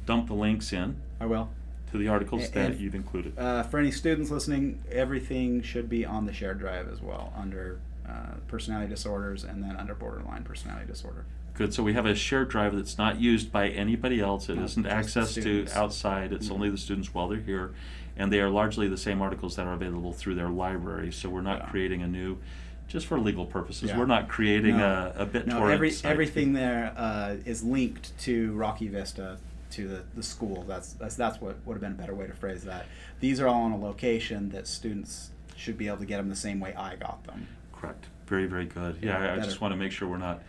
dump 0.06 0.26
the 0.28 0.34
links 0.34 0.72
in 0.72 0.96
I 1.20 1.26
will. 1.26 1.50
to 1.92 1.98
the 1.98 2.08
articles 2.08 2.48
A- 2.48 2.52
that 2.52 2.70
and- 2.72 2.80
you've 2.80 2.94
included. 2.94 3.38
Uh, 3.38 3.62
for 3.62 3.78
any 3.78 3.90
students 3.90 4.30
listening, 4.30 4.80
everything 4.90 5.60
should 5.62 5.88
be 5.90 6.06
on 6.06 6.24
the 6.24 6.32
shared 6.32 6.58
drive 6.58 6.88
as 6.90 7.02
well, 7.02 7.30
under 7.36 7.80
uh, 8.08 8.36
personality 8.46 8.88
disorders 8.88 9.44
and 9.44 9.62
then 9.62 9.76
under 9.76 9.94
borderline 9.94 10.42
personality 10.42 10.86
disorder. 10.86 11.24
Good. 11.54 11.74
So 11.74 11.82
we 11.82 11.92
have 11.94 12.06
a 12.06 12.14
shared 12.14 12.48
drive 12.48 12.74
that's 12.76 12.98
not 12.98 13.20
used 13.20 13.50
by 13.50 13.68
anybody 13.68 14.20
else. 14.20 14.48
It 14.48 14.56
No, 14.56 14.66
the 14.66 14.90
access 14.90 15.34
to 15.34 15.66
outside. 15.74 16.32
It's 16.32 16.48
Mhm. 16.48 16.52
only 16.52 16.70
the 16.70 16.78
students 16.78 17.12
while 17.12 17.28
they're 17.28 17.40
here, 17.40 17.72
and 18.16 18.32
they 18.32 18.40
are 18.40 18.48
largely 18.48 18.86
the 18.88 18.96
same 18.96 19.20
articles 19.20 19.56
that 19.56 19.66
are 19.66 19.72
available 19.72 20.12
through 20.12 20.36
their 20.36 20.48
library. 20.50 21.10
So 21.12 21.28
we're 21.28 21.42
not 21.42 21.58
Yeah. 21.58 21.66
creating 21.66 22.02
a 22.02 22.06
new, 22.08 22.38
just 22.86 23.06
for 23.06 23.18
legal 23.18 23.44
purposes. 23.44 23.90
Yeah. 23.90 23.98
We're 23.98 24.06
not 24.06 24.28
creating 24.28 24.76
No. 24.78 25.12
a, 25.16 25.22
a 25.22 25.26
BitTorrent. 25.26 25.46
No, 25.46 25.66
every, 25.66 25.92
everything 26.04 26.52
there 26.52 26.92
uh, 26.96 27.36
is 27.44 27.64
linked 27.64 28.16
to 28.20 28.52
Rocky 28.54 28.86
Vista, 28.88 29.38
to 29.70 29.88
the, 29.88 30.02
the 30.14 30.22
school. 30.22 30.64
That's, 30.66 30.92
that's, 30.94 31.16
that's 31.16 31.40
what 31.40 31.56
would 31.66 31.74
have 31.74 31.82
been 31.82 31.92
a 31.92 31.96
better 31.96 32.14
way 32.14 32.26
to 32.26 32.32
phrase 32.32 32.62
that. 32.64 32.86
These 33.20 33.40
are 33.40 33.48
all 33.48 33.62
on 33.64 33.72
a 33.72 33.78
location 33.78 34.48
that 34.50 34.66
students 34.66 35.30
should 35.56 35.76
be 35.76 35.88
able 35.88 35.98
to 35.98 36.06
get 36.06 36.18
them 36.18 36.28
the 36.28 36.36
same 36.36 36.60
way 36.60 36.72
I 36.74 36.94
got 36.96 37.24
them. 37.24 37.48
Correct. 37.80 38.06
Very 38.26 38.46
very 38.46 38.66
good. 38.66 38.98
Yeah, 39.02 39.18
I, 39.18 39.34
I 39.34 39.38
just 39.38 39.60
want 39.60 39.72
to 39.72 39.76
make 39.76 39.92
sure 39.92 40.08
we're 40.08 40.18
not 40.18 40.42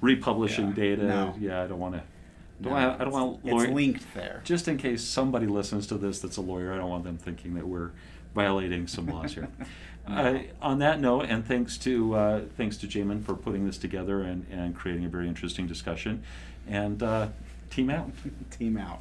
republishing 0.00 0.68
Yeah. 0.68 0.74
data. 0.74 1.02
No. 1.04 1.34
Yeah, 1.40 1.62
I 1.62 1.66
don't 1.66 1.78
want 1.80 1.94
to. 1.94 2.02
Don't 2.62 2.72
No, 2.72 2.78
want, 2.88 3.00
I 3.00 3.04
don't 3.04 3.12
want 3.12 3.40
it's, 3.42 3.52
lawyer- 3.52 3.64
it's 3.64 3.72
linked 3.74 4.14
there. 4.14 4.40
Just 4.44 4.68
in 4.68 4.76
case 4.76 5.02
somebody 5.02 5.46
listens 5.46 5.86
to 5.88 5.96
this 5.98 6.20
that's 6.20 6.36
a 6.36 6.40
lawyer, 6.40 6.72
I 6.72 6.76
don't 6.76 6.88
want 6.90 7.02
them 7.04 7.16
thinking 7.18 7.54
that 7.54 7.66
we're 7.66 7.90
violating 8.34 8.86
some 8.86 9.06
laws 9.06 9.34
here. 9.34 9.48
Uh, 10.06 10.40
on 10.60 10.80
that 10.80 11.00
note, 11.00 11.24
and 11.30 11.46
thanks 11.46 11.78
to 11.78 12.14
uh, 12.14 12.40
thanks 12.58 12.76
to 12.76 12.86
Jamin 12.86 13.24
for 13.24 13.34
putting 13.34 13.64
this 13.64 13.78
together 13.78 14.20
and, 14.20 14.44
and 14.50 14.76
creating 14.76 15.06
a 15.06 15.08
very 15.08 15.26
interesting 15.26 15.66
discussion, 15.66 16.22
and 16.68 17.02
uh, 17.02 17.28
team 17.70 17.88
out. 17.88 18.10
Team 18.50 18.76
out. 18.76 19.00